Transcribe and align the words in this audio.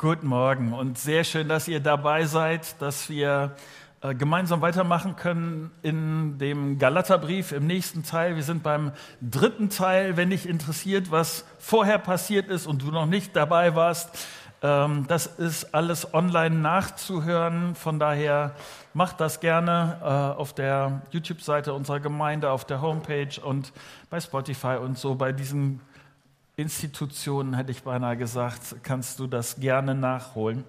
Guten 0.00 0.28
Morgen 0.28 0.74
und 0.74 0.96
sehr 0.96 1.24
schön, 1.24 1.48
dass 1.48 1.66
ihr 1.66 1.80
dabei 1.80 2.24
seid, 2.24 2.80
dass 2.80 3.08
wir 3.08 3.56
äh, 4.00 4.14
gemeinsam 4.14 4.60
weitermachen 4.60 5.16
können 5.16 5.72
in 5.82 6.38
dem 6.38 6.78
Galaterbrief 6.78 7.50
im 7.50 7.66
nächsten 7.66 8.04
Teil. 8.04 8.36
Wir 8.36 8.44
sind 8.44 8.62
beim 8.62 8.92
dritten 9.20 9.70
Teil. 9.70 10.16
Wenn 10.16 10.30
dich 10.30 10.48
interessiert, 10.48 11.10
was 11.10 11.44
vorher 11.58 11.98
passiert 11.98 12.46
ist 12.46 12.68
und 12.68 12.82
du 12.82 12.92
noch 12.92 13.06
nicht 13.06 13.34
dabei 13.34 13.74
warst, 13.74 14.16
ähm, 14.62 15.06
das 15.08 15.26
ist 15.26 15.74
alles 15.74 16.14
online 16.14 16.54
nachzuhören. 16.54 17.74
Von 17.74 17.98
daher 17.98 18.54
macht 18.94 19.20
das 19.20 19.40
gerne 19.40 19.98
äh, 20.00 20.04
auf 20.38 20.52
der 20.52 21.02
YouTube-Seite 21.10 21.74
unserer 21.74 21.98
Gemeinde, 21.98 22.52
auf 22.52 22.64
der 22.64 22.82
Homepage 22.82 23.40
und 23.42 23.72
bei 24.10 24.20
Spotify 24.20 24.76
und 24.80 24.96
so. 24.96 25.16
Bei 25.16 25.32
diesen 25.32 25.80
Institutionen, 26.58 27.54
hätte 27.54 27.70
ich 27.70 27.84
beinahe 27.84 28.16
gesagt, 28.16 28.82
kannst 28.82 29.20
du 29.20 29.28
das 29.28 29.60
gerne 29.60 29.94
nachholen. 29.94 30.64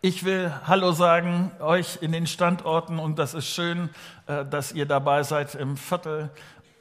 Ich 0.00 0.24
will 0.24 0.52
Hallo 0.66 0.90
sagen 0.90 1.52
euch 1.60 1.98
in 2.00 2.10
den 2.10 2.26
Standorten 2.26 2.98
und 2.98 3.20
das 3.20 3.34
ist 3.34 3.46
schön, 3.46 3.88
äh, 4.26 4.44
dass 4.44 4.72
ihr 4.72 4.86
dabei 4.86 5.22
seid 5.22 5.54
im 5.54 5.76
Viertel 5.76 6.30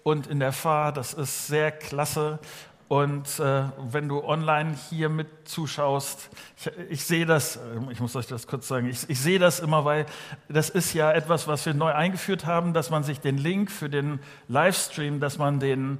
und 0.01 0.25
in 0.25 0.39
der 0.39 0.53
Fahr. 0.53 0.91
Das 0.91 1.13
ist 1.13 1.45
sehr 1.45 1.71
klasse. 1.71 2.39
Und 2.87 3.39
äh, 3.39 3.63
wenn 3.91 4.07
du 4.07 4.23
online 4.23 4.75
hier 4.89 5.09
mit 5.09 5.27
zuschaust, 5.43 6.29
ich, 6.57 6.71
ich 6.89 7.03
sehe 7.03 7.25
das, 7.25 7.57
äh, 7.57 7.59
ich 7.91 7.99
muss 7.99 8.15
euch 8.15 8.27
das 8.27 8.47
kurz 8.47 8.67
sagen, 8.67 8.87
ich, 8.87 9.07
ich 9.09 9.19
sehe 9.19 9.39
das 9.39 9.59
immer, 9.59 9.83
weil 9.83 10.05
das 10.47 10.69
ist 10.69 10.93
ja 10.93 11.11
etwas, 11.11 11.47
was 11.47 11.65
wir 11.65 11.73
neu 11.73 11.91
eingeführt 11.91 12.45
haben, 12.45 12.73
dass 12.73 12.89
man 12.89 13.03
sich 13.03 13.19
den 13.19 13.37
Link 13.37 13.69
für 13.69 13.89
den 13.89 14.19
Livestream, 14.47 15.19
dass 15.19 15.37
man 15.37 15.59
den 15.59 15.99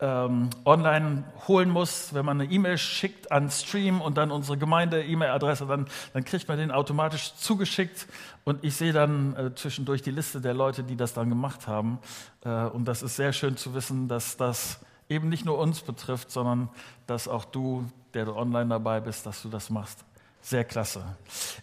ähm, 0.00 0.50
online 0.64 1.24
holen 1.46 1.70
muss, 1.70 2.14
wenn 2.14 2.24
man 2.24 2.40
eine 2.40 2.50
E-Mail 2.50 2.78
schickt 2.78 3.30
an 3.30 3.50
Stream 3.50 4.00
und 4.00 4.16
dann 4.16 4.30
unsere 4.30 4.58
Gemeinde-E-Mail-Adresse, 4.58 5.66
dann, 5.66 5.86
dann 6.12 6.24
kriegt 6.24 6.48
man 6.48 6.58
den 6.58 6.70
automatisch 6.70 7.34
zugeschickt 7.36 8.06
und 8.44 8.64
ich 8.64 8.74
sehe 8.76 8.92
dann 8.92 9.36
äh, 9.36 9.54
zwischendurch 9.54 10.02
die 10.02 10.10
Liste 10.10 10.40
der 10.40 10.54
Leute, 10.54 10.82
die 10.82 10.96
das 10.96 11.14
dann 11.14 11.28
gemacht 11.28 11.68
haben. 11.68 11.98
Äh, 12.44 12.66
und 12.66 12.86
das 12.86 13.02
ist 13.02 13.16
sehr 13.16 13.32
schön 13.32 13.56
zu 13.56 13.74
wissen, 13.74 14.08
dass 14.08 14.36
das 14.36 14.80
eben 15.08 15.28
nicht 15.28 15.44
nur 15.44 15.58
uns 15.58 15.80
betrifft, 15.80 16.30
sondern 16.30 16.68
dass 17.06 17.28
auch 17.28 17.44
du, 17.44 17.84
der 18.14 18.24
du 18.24 18.34
online 18.34 18.68
dabei 18.68 19.00
bist, 19.00 19.26
dass 19.26 19.42
du 19.42 19.48
das 19.48 19.70
machst. 19.70 20.04
Sehr 20.40 20.64
klasse. 20.64 21.02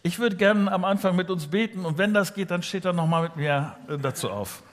Ich 0.04 0.18
würde 0.20 0.38
gerne 0.38 0.72
am 0.72 0.86
Anfang 0.86 1.16
mit 1.16 1.30
uns 1.30 1.48
beten 1.48 1.86
und 1.86 1.98
wenn 1.98 2.14
das 2.14 2.34
geht, 2.34 2.50
dann 2.50 2.64
steht 2.64 2.86
er 2.86 2.94
nochmal 2.94 3.24
mit 3.24 3.36
mir 3.36 3.76
äh, 3.88 3.98
dazu 3.98 4.30
auf. 4.30 4.64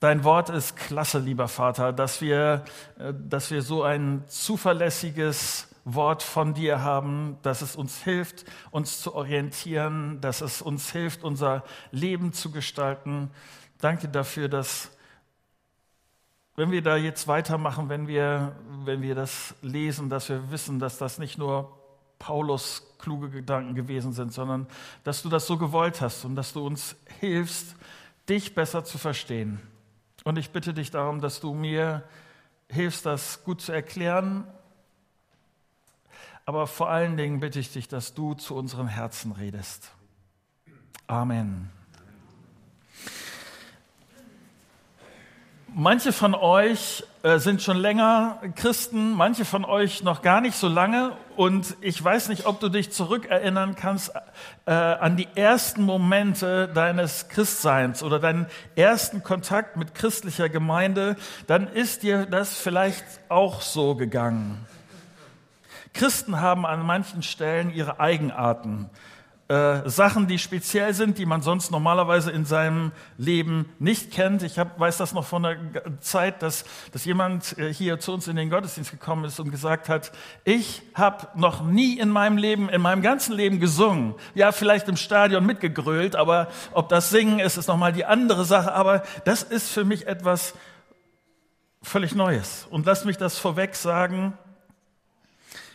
Dein 0.00 0.24
Wort 0.24 0.48
ist 0.48 0.76
klasse, 0.76 1.18
lieber 1.18 1.46
Vater, 1.46 1.92
dass 1.92 2.22
wir, 2.22 2.64
äh, 2.98 3.12
dass 3.12 3.50
wir 3.50 3.60
so 3.60 3.82
ein 3.82 4.24
zuverlässiges 4.28 5.68
Wort 5.84 6.22
von 6.22 6.54
dir 6.54 6.82
haben, 6.82 7.36
dass 7.42 7.60
es 7.60 7.76
uns 7.76 8.02
hilft, 8.02 8.46
uns 8.70 9.02
zu 9.02 9.14
orientieren, 9.14 10.18
dass 10.22 10.40
es 10.40 10.62
uns 10.62 10.90
hilft, 10.90 11.22
unser 11.22 11.64
Leben 11.90 12.32
zu 12.32 12.50
gestalten. 12.50 13.30
Danke 13.78 14.08
dafür, 14.08 14.48
dass 14.48 14.90
wenn 16.56 16.70
wir 16.70 16.82
da 16.82 16.96
jetzt 16.96 17.28
weitermachen, 17.28 17.90
wenn 17.90 18.08
wir, 18.08 18.56
wenn 18.84 19.02
wir 19.02 19.14
das 19.14 19.54
lesen, 19.60 20.08
dass 20.08 20.30
wir 20.30 20.50
wissen, 20.50 20.78
dass 20.78 20.96
das 20.96 21.18
nicht 21.18 21.36
nur 21.36 21.78
Paulus 22.18 22.94
kluge 22.98 23.28
Gedanken 23.28 23.74
gewesen 23.74 24.14
sind, 24.14 24.32
sondern 24.32 24.66
dass 25.04 25.22
du 25.22 25.28
das 25.28 25.46
so 25.46 25.58
gewollt 25.58 26.00
hast 26.00 26.24
und 26.24 26.36
dass 26.36 26.54
du 26.54 26.66
uns 26.66 26.96
hilfst, 27.18 27.76
dich 28.28 28.54
besser 28.54 28.84
zu 28.84 28.96
verstehen. 28.96 29.69
Und 30.24 30.38
ich 30.38 30.50
bitte 30.50 30.74
dich 30.74 30.90
darum, 30.90 31.20
dass 31.20 31.40
du 31.40 31.54
mir 31.54 32.02
hilfst, 32.68 33.06
das 33.06 33.44
gut 33.44 33.60
zu 33.60 33.72
erklären. 33.72 34.46
Aber 36.44 36.66
vor 36.66 36.90
allen 36.90 37.16
Dingen 37.16 37.40
bitte 37.40 37.58
ich 37.58 37.72
dich, 37.72 37.88
dass 37.88 38.14
du 38.14 38.34
zu 38.34 38.54
unseren 38.54 38.88
Herzen 38.88 39.32
redest. 39.32 39.92
Amen. 41.06 41.70
Manche 45.74 46.12
von 46.12 46.34
euch 46.34 47.04
äh, 47.22 47.38
sind 47.38 47.62
schon 47.62 47.76
länger 47.76 48.40
Christen, 48.56 49.12
manche 49.12 49.44
von 49.44 49.64
euch 49.64 50.02
noch 50.02 50.20
gar 50.20 50.40
nicht 50.40 50.56
so 50.56 50.66
lange. 50.66 51.12
Und 51.36 51.76
ich 51.80 52.02
weiß 52.02 52.28
nicht, 52.28 52.46
ob 52.46 52.58
du 52.58 52.68
dich 52.68 52.90
zurückerinnern 52.90 53.76
kannst 53.76 54.10
äh, 54.66 54.72
an 54.72 55.16
die 55.16 55.28
ersten 55.36 55.84
Momente 55.84 56.68
deines 56.74 57.28
Christseins 57.28 58.02
oder 58.02 58.18
deinen 58.18 58.46
ersten 58.74 59.22
Kontakt 59.22 59.76
mit 59.76 59.94
christlicher 59.94 60.48
Gemeinde. 60.48 61.14
Dann 61.46 61.68
ist 61.68 62.02
dir 62.02 62.26
das 62.26 62.58
vielleicht 62.58 63.04
auch 63.28 63.60
so 63.60 63.94
gegangen. 63.94 64.66
Christen 65.94 66.40
haben 66.40 66.66
an 66.66 66.84
manchen 66.84 67.22
Stellen 67.22 67.72
ihre 67.72 68.00
Eigenarten 68.00 68.90
äh, 69.50 69.88
Sachen, 69.88 70.28
die 70.28 70.38
speziell 70.38 70.94
sind, 70.94 71.18
die 71.18 71.26
man 71.26 71.42
sonst 71.42 71.72
normalerweise 71.72 72.30
in 72.30 72.44
seinem 72.44 72.92
Leben 73.18 73.68
nicht 73.80 74.12
kennt. 74.12 74.44
Ich 74.44 74.60
hab, 74.60 74.78
weiß 74.78 74.96
das 74.96 75.12
noch 75.12 75.26
von 75.26 75.42
der 75.42 75.58
Zeit, 75.98 76.40
dass, 76.40 76.64
dass 76.92 77.04
jemand 77.04 77.58
äh, 77.58 77.74
hier 77.74 77.98
zu 77.98 78.12
uns 78.14 78.28
in 78.28 78.36
den 78.36 78.48
Gottesdienst 78.48 78.92
gekommen 78.92 79.24
ist 79.24 79.40
und 79.40 79.50
gesagt 79.50 79.88
hat, 79.88 80.12
ich 80.44 80.82
habe 80.94 81.26
noch 81.34 81.64
nie 81.64 81.98
in 81.98 82.10
meinem 82.10 82.36
Leben, 82.36 82.68
in 82.68 82.80
meinem 82.80 83.02
ganzen 83.02 83.34
Leben 83.34 83.58
gesungen. 83.58 84.14
Ja, 84.36 84.52
vielleicht 84.52 84.86
im 84.86 84.96
Stadion 84.96 85.44
mitgegrölt, 85.44 86.14
aber 86.14 86.46
ob 86.70 86.88
das 86.88 87.10
Singen 87.10 87.40
ist, 87.40 87.56
ist 87.56 87.66
nochmal 87.66 87.92
die 87.92 88.04
andere 88.04 88.44
Sache. 88.44 88.72
Aber 88.72 89.02
das 89.24 89.42
ist 89.42 89.70
für 89.70 89.84
mich 89.84 90.06
etwas 90.06 90.54
völlig 91.82 92.14
Neues. 92.14 92.68
Und 92.70 92.86
lass 92.86 93.04
mich 93.04 93.16
das 93.16 93.36
vorweg 93.36 93.74
sagen, 93.74 94.38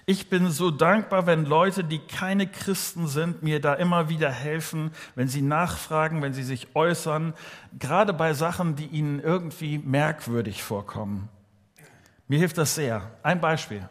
ich 0.06 0.30
bin 0.30 0.52
so 0.52 0.70
dankbar, 0.70 1.26
wenn 1.26 1.46
Leute, 1.46 1.84
die 1.84 2.00
keine 2.00 2.46
Christen 2.46 3.08
sind, 3.08 3.42
mir 3.42 3.60
da 3.60 3.74
immer 3.74 4.08
wieder 4.08 4.30
helfen, 4.30 4.92
wenn 5.16 5.28
sie 5.28 5.42
nachfragen, 5.42 6.22
wenn 6.22 6.34
sie 6.34 6.44
sich 6.44 6.76
äußern, 6.76 7.34
gerade 7.80 8.14
bei 8.14 8.34
Sachen, 8.34 8.76
die 8.76 8.86
ihnen 8.86 9.20
irgendwie 9.20 9.80
merkwürdig 9.80 10.62
vorkommen. 10.62 11.30
Mir 12.28 12.40
hilft 12.40 12.58
das 12.58 12.76
sehr. 12.76 13.12
Ein 13.24 13.42
Beispiel. 13.42 13.88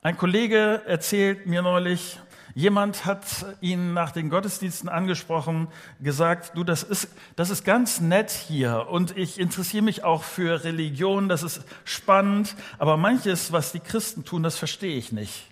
Ein 0.00 0.16
Kollege 0.16 0.82
erzählt 0.86 1.46
mir 1.46 1.62
neulich, 1.62 2.20
Jemand 2.56 3.04
hat 3.04 3.26
ihn 3.60 3.92
nach 3.92 4.12
den 4.12 4.30
Gottesdiensten 4.30 4.88
angesprochen, 4.88 5.68
gesagt, 6.00 6.52
du, 6.54 6.64
das 6.64 6.84
ist, 6.84 7.10
das 7.36 7.50
ist 7.50 7.66
ganz 7.66 8.00
nett 8.00 8.30
hier 8.30 8.86
und 8.88 9.14
ich 9.14 9.38
interessiere 9.38 9.84
mich 9.84 10.04
auch 10.04 10.22
für 10.22 10.64
Religion, 10.64 11.28
das 11.28 11.42
ist 11.42 11.60
spannend, 11.84 12.56
aber 12.78 12.96
manches, 12.96 13.52
was 13.52 13.72
die 13.72 13.80
Christen 13.80 14.24
tun, 14.24 14.42
das 14.42 14.56
verstehe 14.56 14.96
ich 14.96 15.12
nicht. 15.12 15.48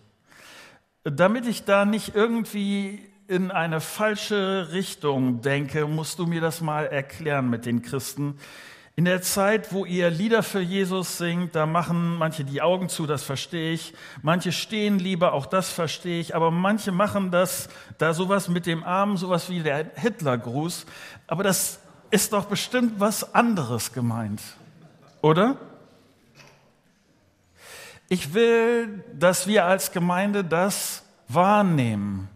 Damit 1.03 1.47
ich 1.47 1.65
da 1.65 1.85
nicht 1.85 2.15
irgendwie 2.15 3.05
in 3.29 3.51
eine 3.51 3.83
falsche 3.83 4.73
Richtung 4.73 5.43
denke, 5.43 5.87
musst 5.87 6.19
du 6.19 6.25
mir 6.25 6.41
das 6.41 6.63
mal 6.63 6.87
erklären 6.87 7.51
mit 7.51 7.67
den 7.67 7.83
Christen. 7.83 8.39
In 8.97 9.07
der 9.07 9.23
Zeit, 9.23 9.73
wo 9.73 9.85
ihr 9.85 10.09
Lieder 10.09 10.45
für 10.45 10.61
Jesus 10.61 11.19
singt, 11.19 11.57
da 11.57 11.67
machen 11.67 12.17
manche 12.17 12.45
die 12.45 12.63
Augen 12.63 12.89
zu, 12.89 13.07
das 13.07 13.25
verstehe 13.25 13.73
ich. 13.73 13.93
Manche 14.23 14.53
stehen 14.53 15.01
lieber, 15.01 15.33
auch 15.33 15.47
das 15.47 15.71
verstehe 15.71 16.21
ich. 16.21 16.37
Aber 16.37 16.53
manche 16.53 16.93
machen 16.93 17.33
das, 17.33 17.69
da 17.99 18.15
sowas 18.15 18.49
mit 18.49 18.67
dem 18.67 18.85
Arm, 18.85 19.17
sowas 19.17 19.51
wie 19.51 19.61
der 19.65 19.91
Hitlergruß. 19.97 20.87
Aber 21.27 21.43
das 21.43 21.81
ist 22.13 22.33
doch 22.33 22.45
bestimmt 22.45 23.01
was 23.01 23.35
anderes 23.35 23.93
gemeint, 23.93 24.41
oder? 25.23 25.57
Ich 28.09 28.33
will, 28.33 29.03
dass 29.13 29.49
wir 29.49 29.65
als 29.65 29.91
Gemeinde 29.91 30.45
das 30.45 31.03
wahrnehmen. 31.27 32.29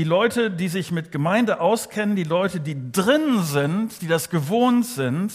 Die 0.00 0.04
Leute, 0.04 0.50
die 0.50 0.68
sich 0.68 0.92
mit 0.92 1.12
Gemeinde 1.12 1.60
auskennen, 1.60 2.16
die 2.16 2.24
Leute, 2.24 2.58
die 2.58 2.90
drin 2.90 3.42
sind, 3.42 4.00
die 4.00 4.06
das 4.06 4.30
gewohnt 4.30 4.86
sind, 4.86 5.30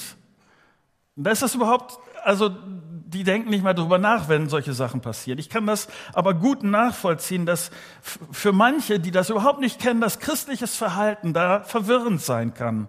da 1.16 1.30
ist 1.30 1.44
das 1.44 1.54
überhaupt, 1.54 2.00
also 2.24 2.50
die 2.50 3.24
denken 3.24 3.52
nicht 3.52 3.64
mehr 3.64 3.76
darüber 3.76 4.00
nach, 4.00 4.28
wenn 4.28 4.50
solche 4.50 4.74
Sachen 4.74 5.02
passieren. 5.02 5.38
Ich 5.38 5.52
kann 5.52 5.68
das 5.68 5.88
aber 6.14 6.34
gut 6.34 6.64
nachvollziehen, 6.64 7.46
dass 7.46 7.70
für 8.02 8.54
manche, 8.54 9.00
die 9.00 9.12
das 9.12 9.30
überhaupt 9.30 9.60
nicht 9.60 9.80
kennen, 9.80 10.02
das 10.02 10.18
christliches 10.18 10.76
Verhalten 10.76 11.32
da 11.32 11.60
verwirrend 11.60 12.24
sein 12.24 12.56
kann. 12.56 12.88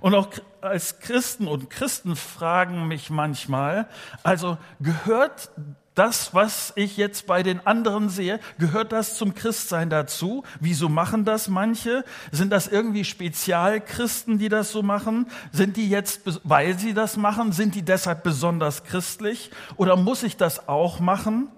Und 0.00 0.14
auch 0.14 0.28
als 0.62 0.98
Christen 1.00 1.46
und 1.46 1.68
Christen 1.68 2.16
fragen 2.16 2.88
mich 2.88 3.10
manchmal, 3.10 3.86
also 4.22 4.56
gehört 4.80 5.50
das, 5.94 6.34
was 6.34 6.72
ich 6.76 6.96
jetzt 6.96 7.26
bei 7.26 7.42
den 7.42 7.66
anderen 7.66 8.08
sehe, 8.08 8.40
gehört 8.58 8.92
das 8.92 9.16
zum 9.16 9.34
Christsein 9.34 9.90
dazu? 9.90 10.42
Wieso 10.60 10.88
machen 10.88 11.24
das 11.24 11.48
manche? 11.48 12.04
Sind 12.30 12.50
das 12.50 12.68
irgendwie 12.68 13.04
Spezialchristen, 13.04 14.38
die 14.38 14.48
das 14.48 14.72
so 14.72 14.82
machen? 14.82 15.26
Sind 15.52 15.76
die 15.76 15.88
jetzt, 15.88 16.22
weil 16.44 16.78
sie 16.78 16.94
das 16.94 17.16
machen, 17.16 17.52
sind 17.52 17.74
die 17.74 17.82
deshalb 17.82 18.22
besonders 18.22 18.84
christlich? 18.84 19.50
Oder 19.76 19.96
muss 19.96 20.22
ich 20.22 20.36
das 20.36 20.68
auch 20.68 20.98
machen? 21.00 21.48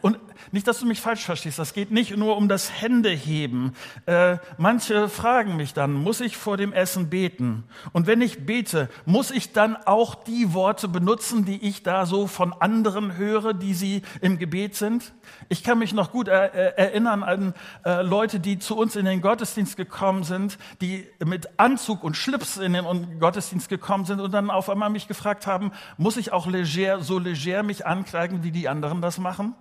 Und 0.00 0.18
nicht, 0.52 0.66
dass 0.66 0.80
du 0.80 0.86
mich 0.86 1.00
falsch 1.00 1.24
verstehst, 1.24 1.58
das 1.58 1.72
geht 1.72 1.90
nicht 1.90 2.16
nur 2.16 2.36
um 2.36 2.48
das 2.48 2.80
Händeheben. 2.80 3.74
Äh, 4.06 4.38
manche 4.58 5.08
fragen 5.08 5.56
mich 5.56 5.74
dann, 5.74 5.92
muss 5.92 6.20
ich 6.20 6.36
vor 6.36 6.56
dem 6.56 6.72
Essen 6.72 7.08
beten? 7.08 7.64
Und 7.92 8.06
wenn 8.06 8.20
ich 8.20 8.46
bete, 8.46 8.88
muss 9.04 9.30
ich 9.30 9.52
dann 9.52 9.76
auch 9.76 10.14
die 10.14 10.52
Worte 10.52 10.88
benutzen, 10.88 11.44
die 11.44 11.66
ich 11.66 11.82
da 11.82 12.06
so 12.06 12.26
von 12.26 12.52
anderen 12.52 13.16
höre, 13.16 13.54
die 13.54 13.74
sie 13.74 14.02
im 14.20 14.38
Gebet 14.38 14.76
sind? 14.76 15.12
Ich 15.48 15.62
kann 15.62 15.78
mich 15.78 15.92
noch 15.92 16.10
gut 16.10 16.28
er, 16.28 16.54
äh, 16.54 16.74
erinnern 16.76 17.22
an 17.22 17.54
äh, 17.84 18.02
Leute, 18.02 18.40
die 18.40 18.58
zu 18.58 18.76
uns 18.76 18.96
in 18.96 19.04
den 19.04 19.20
Gottesdienst 19.20 19.76
gekommen 19.76 20.24
sind, 20.24 20.58
die 20.80 21.06
mit 21.24 21.48
Anzug 21.58 22.02
und 22.02 22.16
Schlips 22.16 22.56
in 22.56 22.72
den 22.72 23.20
Gottesdienst 23.20 23.68
gekommen 23.68 24.04
sind 24.04 24.20
und 24.20 24.32
dann 24.32 24.50
auf 24.50 24.68
einmal 24.68 24.90
mich 24.90 25.08
gefragt 25.08 25.46
haben, 25.46 25.72
muss 25.96 26.16
ich 26.16 26.32
auch 26.32 26.46
leger, 26.46 27.02
so 27.02 27.18
leger 27.18 27.62
mich 27.62 27.86
ankleiden, 27.86 28.42
wie 28.42 28.50
die 28.50 28.68
anderen 28.68 29.00
das 29.00 29.18
machen? 29.18 29.54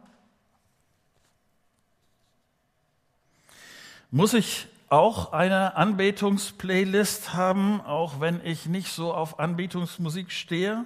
Muss 4.11 4.33
ich 4.33 4.67
auch 4.89 5.33
eine 5.33 5.75
Anbetungsplaylist 5.75 7.35
haben, 7.35 7.79
auch 7.81 8.19
wenn 8.19 8.43
ich 8.43 8.65
nicht 8.65 8.91
so 8.91 9.13
auf 9.13 9.39
Anbetungsmusik 9.39 10.31
stehe? 10.31 10.83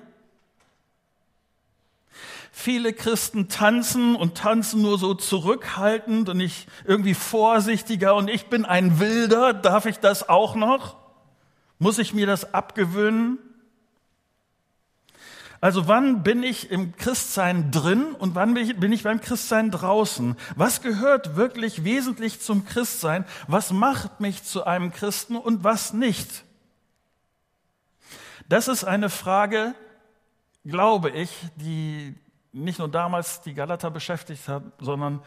Viele 2.51 2.91
Christen 2.91 3.47
tanzen 3.47 4.17
und 4.17 4.35
tanzen 4.35 4.81
nur 4.81 4.99
so 4.99 5.13
zurückhaltend 5.13 6.27
und 6.27 6.35
nicht 6.35 6.67
irgendwie 6.83 7.13
vorsichtiger 7.13 8.13
und 8.15 8.29
ich 8.29 8.47
bin 8.47 8.65
ein 8.65 8.99
Wilder, 8.99 9.53
darf 9.53 9.85
ich 9.85 9.99
das 9.99 10.27
auch 10.27 10.55
noch? 10.55 10.97
Muss 11.79 11.99
ich 11.99 12.13
mir 12.13 12.27
das 12.27 12.53
abgewöhnen? 12.53 13.39
Also 15.63 15.87
wann 15.87 16.23
bin 16.23 16.43
ich 16.43 16.71
im 16.71 16.93
Christsein 16.97 17.71
drin 17.71 18.15
und 18.19 18.35
wann 18.35 18.53
bin 18.53 18.91
ich 18.91 19.03
beim 19.03 19.21
Christsein 19.21 19.71
draußen? 19.71 20.35
Was 20.57 20.81
gehört 20.81 21.37
wirklich 21.37 21.85
wesentlich 21.85 22.41
zum 22.41 22.65
Christsein? 22.65 23.23
Was 23.47 23.71
macht 23.71 24.19
mich 24.19 24.43
zu 24.43 24.65
einem 24.65 24.91
Christen 24.91 25.37
und 25.37 25.63
was 25.63 25.93
nicht? 25.93 26.43
Das 28.49 28.67
ist 28.67 28.83
eine 28.83 29.09
Frage, 29.09 29.73
glaube 30.65 31.11
ich, 31.11 31.31
die 31.55 32.13
nicht 32.51 32.79
nur 32.79 32.89
damals 32.89 33.39
die 33.39 33.53
Galater 33.53 33.89
beschäftigt 33.89 34.49
hat, 34.49 34.63
sondern 34.79 35.21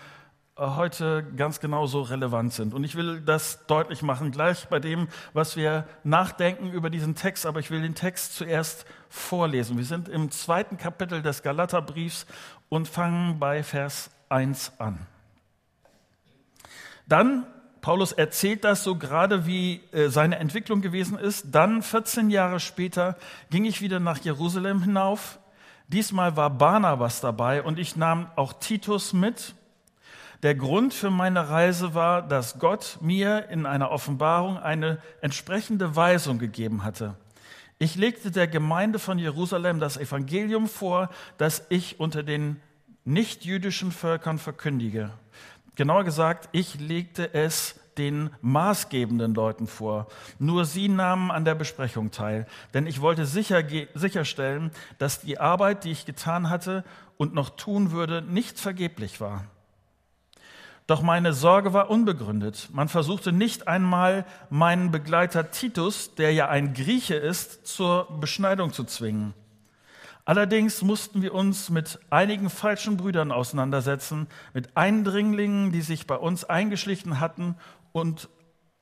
heute 0.59 1.23
ganz 1.37 1.61
genauso 1.61 2.01
relevant 2.01 2.53
sind. 2.53 2.73
Und 2.73 2.85
ich 2.85 2.95
will 2.95 3.21
das 3.21 3.67
deutlich 3.67 4.01
machen, 4.03 4.31
gleich 4.31 4.69
bei 4.69 4.79
dem, 4.79 5.09
was 5.35 5.57
wir 5.57 5.87
nachdenken 6.03 6.73
über 6.73 6.89
diesen 6.89 7.15
Text, 7.15 7.45
aber 7.45 7.61
ich 7.61 7.71
will 7.71 7.83
den 7.83 7.95
Text 7.95 8.37
zuerst 8.37 8.87
vorlesen. 9.11 9.77
Wir 9.77 9.85
sind 9.85 10.09
im 10.09 10.31
zweiten 10.31 10.79
Kapitel 10.79 11.21
des 11.21 11.43
Galaterbriefs 11.43 12.27
und 12.71 12.89
fangen 12.89 13.39
bei 13.39 13.63
Vers 13.63 14.11
1 14.31 14.73
an. 14.79 14.99
Dann, 17.07 17.47
Paulus 17.83 18.13
erzählt 18.13 18.65
das 18.65 18.83
so 18.83 18.97
gerade, 18.97 19.47
wie 19.47 19.83
äh, 19.93 20.09
seine 20.09 20.39
Entwicklung 20.39 20.81
gewesen 20.81 21.19
ist. 21.19 21.55
Dann, 21.55 21.83
14 21.83 22.31
Jahre 22.31 22.61
später, 22.61 23.17
ging 23.51 23.67
ich 23.67 23.83
wieder 23.83 24.01
nach 24.01 24.19
Jerusalem 24.19 24.83
hinauf. 24.83 25.39
Diesmal 25.89 26.35
war 26.37 26.51
Barnabas 26.51 27.21
dabei 27.21 27.63
und 27.63 27.79
ich 27.79 27.95
nahm 27.95 28.29
auch 28.35 28.55
Titus 28.55 29.13
mit 29.13 29.55
der 30.43 30.55
Grund 30.55 30.95
für 30.95 31.11
meine 31.11 31.49
Reise 31.49 31.95
war, 31.95 32.23
dass 32.23 32.59
Gott 32.59 32.99
mir 33.01 33.49
in 33.49 33.67
einer 33.67 33.91
Offenbarung 33.91 34.59
eine 34.59 34.99
entsprechende 35.21 35.97
Weisung 35.97 36.39
gegeben 36.39 36.85
hatte. 36.85 37.15
Ich 37.79 37.95
legte 37.95 38.31
der 38.31 38.47
Gemeinde 38.47 38.99
von 38.99 39.19
Jerusalem 39.19 39.81
das 39.81 39.97
Evangelium 39.97 40.67
vor, 40.67 41.11
das 41.37 41.65
ich 41.69 42.01
unter 42.01 42.23
den 42.23 42.61
nichtjüdischen 43.05 43.93
Völkern 43.93 44.39
verkündige. 44.39 45.11
Genauer 45.75 46.05
gesagt, 46.05 46.49
ich 46.53 46.81
legte 46.81 47.35
es 47.35 47.79
den 47.99 48.31
maßgebenden 48.41 49.35
Leuten 49.35 49.67
vor. 49.67 50.07
Nur 50.39 50.65
sie 50.65 50.89
nahmen 50.89 51.31
an 51.31 51.45
der 51.45 51.55
Besprechung 51.55 52.11
teil, 52.11 52.47
denn 52.75 52.87
ich 52.87 53.01
wollte 53.01 53.27
sicher, 53.27 53.63
sicherstellen, 53.95 54.71
dass 54.99 55.21
die 55.21 55.39
Arbeit, 55.39 55.85
die 55.85 55.93
ich 55.93 56.07
getan 56.07 56.51
hatte 56.51 56.85
und 57.17 57.35
noch 57.35 57.51
tun 57.51 57.93
würde, 57.93 58.23
nicht 58.23 58.59
vergeblich 58.59 59.21
war. 59.21 59.45
Doch 60.87 61.03
meine 61.03 61.33
Sorge 61.33 61.73
war 61.73 61.91
unbegründet. 61.91 62.69
Man 62.73 62.89
versuchte 62.89 63.33
nicht 63.33 63.67
einmal 63.67 64.25
meinen 64.51 64.93
Begleiter 64.93 65.51
Titus, 65.51 66.15
der 66.15 66.33
ja 66.33 66.49
ein 66.49 66.75
Grieche 66.75 67.17
ist, 67.17 67.67
zur 67.67 68.07
Beschneidung 68.21 68.73
zu 68.73 68.85
zwingen. 68.85 69.35
Allerdings 70.25 70.83
mussten 70.83 71.23
wir 71.23 71.35
uns 71.35 71.71
mit 71.71 72.01
einigen 72.11 72.51
falschen 72.51 72.97
Brüdern 72.97 73.33
auseinandersetzen, 73.33 74.29
mit 74.55 74.77
Eindringlingen, 74.77 75.73
die 75.73 75.83
sich 75.83 76.07
bei 76.07 76.17
uns 76.17 76.45
eingeschlichen 76.45 77.21
hatten 77.21 77.57
und 77.93 78.29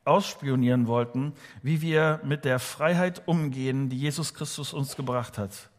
ausspionieren 0.05 0.87
wollten, 0.87 1.33
wie 1.63 1.81
wir 1.81 2.21
mit 2.25 2.45
der 2.45 2.59
Freiheit 2.59 3.23
umgehen, 3.27 3.89
die 3.89 3.99
Jesus 3.99 4.35
Christus 4.35 4.73
uns 4.75 4.97
gebracht 4.97 5.39
hat. 5.39 5.71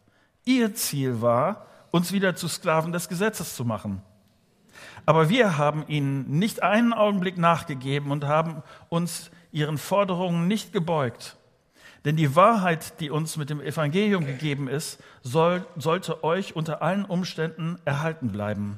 Ihr 0.43 0.73
Ziel 0.73 1.21
war, 1.21 1.67
uns 1.91 2.11
wieder 2.11 2.35
zu 2.35 2.47
Sklaven 2.47 2.91
des 2.91 3.09
Gesetzes 3.09 3.55
zu 3.55 3.65
machen. 3.65 4.01
Aber 5.05 5.29
wir 5.29 5.57
haben 5.57 5.83
ihnen 5.87 6.39
nicht 6.39 6.63
einen 6.63 6.93
Augenblick 6.93 7.37
nachgegeben 7.37 8.11
und 8.11 8.25
haben 8.25 8.63
uns 8.89 9.29
ihren 9.51 9.77
Forderungen 9.77 10.47
nicht 10.47 10.73
gebeugt. 10.73 11.37
Denn 12.05 12.15
die 12.15 12.35
Wahrheit, 12.35 12.99
die 12.99 13.09
uns 13.09 13.35
mit 13.35 13.49
dem 13.49 13.61
Evangelium 13.61 14.25
gegeben 14.25 14.67
ist, 14.67 15.01
soll, 15.23 15.65
sollte 15.75 16.23
euch 16.23 16.55
unter 16.55 16.81
allen 16.81 17.05
Umständen 17.05 17.79
erhalten 17.83 18.31
bleiben. 18.31 18.77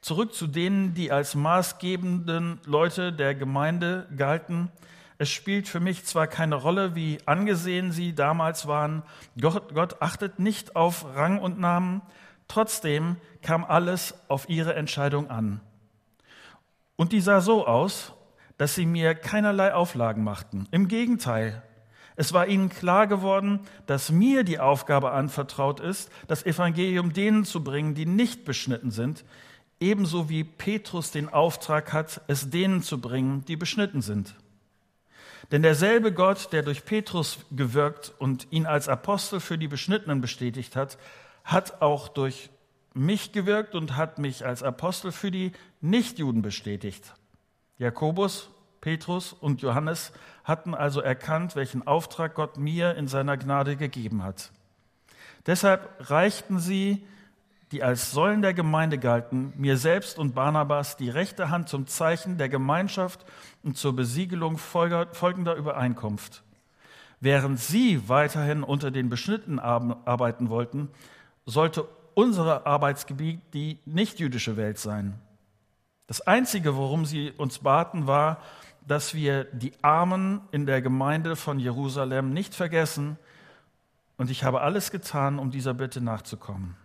Zurück 0.00 0.34
zu 0.34 0.46
denen, 0.46 0.94
die 0.94 1.12
als 1.12 1.34
maßgebenden 1.34 2.60
Leute 2.64 3.12
der 3.12 3.34
Gemeinde 3.34 4.06
galten. 4.16 4.70
Es 5.18 5.30
spielt 5.30 5.68
für 5.68 5.80
mich 5.80 6.04
zwar 6.04 6.26
keine 6.26 6.54
Rolle, 6.54 6.94
wie 6.94 7.18
angesehen 7.26 7.90
sie 7.92 8.14
damals 8.14 8.66
waren. 8.66 9.02
Gott, 9.40 9.74
Gott 9.74 10.00
achtet 10.00 10.38
nicht 10.38 10.76
auf 10.76 11.04
Rang 11.16 11.38
und 11.38 11.58
Namen, 11.58 12.02
Trotzdem 12.48 13.16
kam 13.42 13.64
alles 13.64 14.14
auf 14.28 14.48
ihre 14.48 14.74
Entscheidung 14.74 15.30
an. 15.30 15.60
Und 16.96 17.12
die 17.12 17.20
sah 17.20 17.40
so 17.40 17.66
aus, 17.66 18.12
dass 18.58 18.74
sie 18.74 18.86
mir 18.86 19.14
keinerlei 19.14 19.74
Auflagen 19.74 20.24
machten. 20.24 20.66
Im 20.70 20.88
Gegenteil, 20.88 21.62
es 22.16 22.32
war 22.32 22.46
ihnen 22.46 22.70
klar 22.70 23.06
geworden, 23.06 23.60
dass 23.86 24.10
mir 24.10 24.42
die 24.42 24.58
Aufgabe 24.58 25.12
anvertraut 25.12 25.80
ist, 25.80 26.10
das 26.26 26.46
Evangelium 26.46 27.12
denen 27.12 27.44
zu 27.44 27.62
bringen, 27.62 27.94
die 27.94 28.06
nicht 28.06 28.46
beschnitten 28.46 28.90
sind, 28.90 29.24
ebenso 29.78 30.30
wie 30.30 30.42
Petrus 30.42 31.10
den 31.10 31.28
Auftrag 31.28 31.92
hat, 31.92 32.22
es 32.28 32.48
denen 32.48 32.82
zu 32.82 33.00
bringen, 33.00 33.44
die 33.44 33.56
beschnitten 33.56 34.00
sind. 34.00 34.34
Denn 35.52 35.62
derselbe 35.62 36.12
Gott, 36.12 36.52
der 36.52 36.62
durch 36.62 36.84
Petrus 36.86 37.38
gewirkt 37.50 38.12
und 38.18 38.48
ihn 38.50 38.66
als 38.66 38.88
Apostel 38.88 39.38
für 39.38 39.58
die 39.58 39.68
Beschnittenen 39.68 40.22
bestätigt 40.22 40.74
hat, 40.74 40.98
hat 41.46 41.80
auch 41.80 42.08
durch 42.08 42.50
mich 42.92 43.32
gewirkt 43.32 43.74
und 43.74 43.96
hat 43.96 44.18
mich 44.18 44.44
als 44.44 44.62
Apostel 44.62 45.12
für 45.12 45.30
die 45.30 45.52
Nichtjuden 45.80 46.42
bestätigt. 46.42 47.14
Jakobus, 47.78 48.50
Petrus 48.80 49.32
und 49.32 49.62
Johannes 49.62 50.12
hatten 50.44 50.74
also 50.74 51.00
erkannt, 51.00 51.54
welchen 51.54 51.86
Auftrag 51.86 52.34
Gott 52.34 52.58
mir 52.58 52.96
in 52.96 53.06
seiner 53.06 53.36
Gnade 53.36 53.76
gegeben 53.76 54.24
hat. 54.24 54.50
Deshalb 55.46 56.10
reichten 56.10 56.58
sie, 56.58 57.06
die 57.70 57.82
als 57.82 58.10
Säulen 58.10 58.42
der 58.42 58.54
Gemeinde 58.54 58.98
galten, 58.98 59.52
mir 59.56 59.76
selbst 59.76 60.18
und 60.18 60.34
Barnabas 60.34 60.96
die 60.96 61.10
rechte 61.10 61.50
Hand 61.50 61.68
zum 61.68 61.86
Zeichen 61.86 62.38
der 62.38 62.48
Gemeinschaft 62.48 63.24
und 63.62 63.76
zur 63.76 63.94
Besiegelung 63.94 64.58
folgender 64.58 65.54
Übereinkunft. 65.54 66.42
Während 67.20 67.60
sie 67.60 68.08
weiterhin 68.08 68.62
unter 68.62 68.90
den 68.90 69.08
Beschnitten 69.08 69.58
arbeiten 69.58 70.48
wollten, 70.48 70.90
sollte 71.46 71.88
unser 72.14 72.66
Arbeitsgebiet 72.66 73.40
die 73.54 73.78
nichtjüdische 73.84 74.56
Welt 74.56 74.78
sein. 74.78 75.18
Das 76.06 76.20
Einzige, 76.20 76.76
worum 76.76 77.04
sie 77.04 77.30
uns 77.32 77.60
baten, 77.60 78.06
war, 78.06 78.38
dass 78.86 79.14
wir 79.14 79.44
die 79.44 79.72
Armen 79.82 80.40
in 80.52 80.66
der 80.66 80.80
Gemeinde 80.80 81.34
von 81.34 81.58
Jerusalem 81.58 82.32
nicht 82.32 82.54
vergessen. 82.54 83.18
Und 84.16 84.30
ich 84.30 84.44
habe 84.44 84.60
alles 84.60 84.90
getan, 84.90 85.38
um 85.38 85.50
dieser 85.50 85.74
Bitte 85.74 86.00
nachzukommen. 86.00 86.76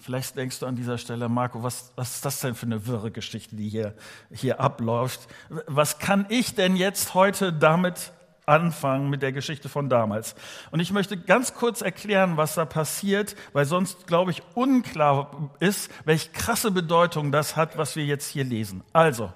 Vielleicht 0.00 0.36
denkst 0.36 0.60
du 0.60 0.66
an 0.66 0.76
dieser 0.76 0.96
Stelle, 0.96 1.28
Marco, 1.28 1.62
was, 1.62 1.92
was 1.96 2.16
ist 2.16 2.24
das 2.24 2.40
denn 2.40 2.54
für 2.54 2.66
eine 2.66 2.86
wirre 2.86 3.10
Geschichte, 3.10 3.56
die 3.56 3.68
hier, 3.68 3.94
hier 4.30 4.60
abläuft? 4.60 5.28
Was 5.66 5.98
kann 5.98 6.24
ich 6.28 6.54
denn 6.54 6.76
jetzt 6.76 7.14
heute 7.14 7.52
damit 7.52 8.12
anfangen 8.48 9.10
mit 9.10 9.22
der 9.22 9.32
Geschichte 9.32 9.68
von 9.68 9.88
damals. 9.88 10.34
Und 10.70 10.80
ich 10.80 10.92
möchte 10.92 11.16
ganz 11.16 11.54
kurz 11.54 11.82
erklären, 11.82 12.36
was 12.36 12.54
da 12.54 12.64
passiert, 12.64 13.36
weil 13.52 13.64
sonst, 13.64 14.06
glaube 14.06 14.30
ich, 14.30 14.42
unklar 14.54 15.50
ist, 15.60 15.90
welche 16.04 16.30
krasse 16.30 16.70
Bedeutung 16.70 17.30
das 17.30 17.56
hat, 17.56 17.76
was 17.78 17.94
wir 17.94 18.04
jetzt 18.04 18.28
hier 18.28 18.44
lesen. 18.44 18.82
Also, 18.92 19.32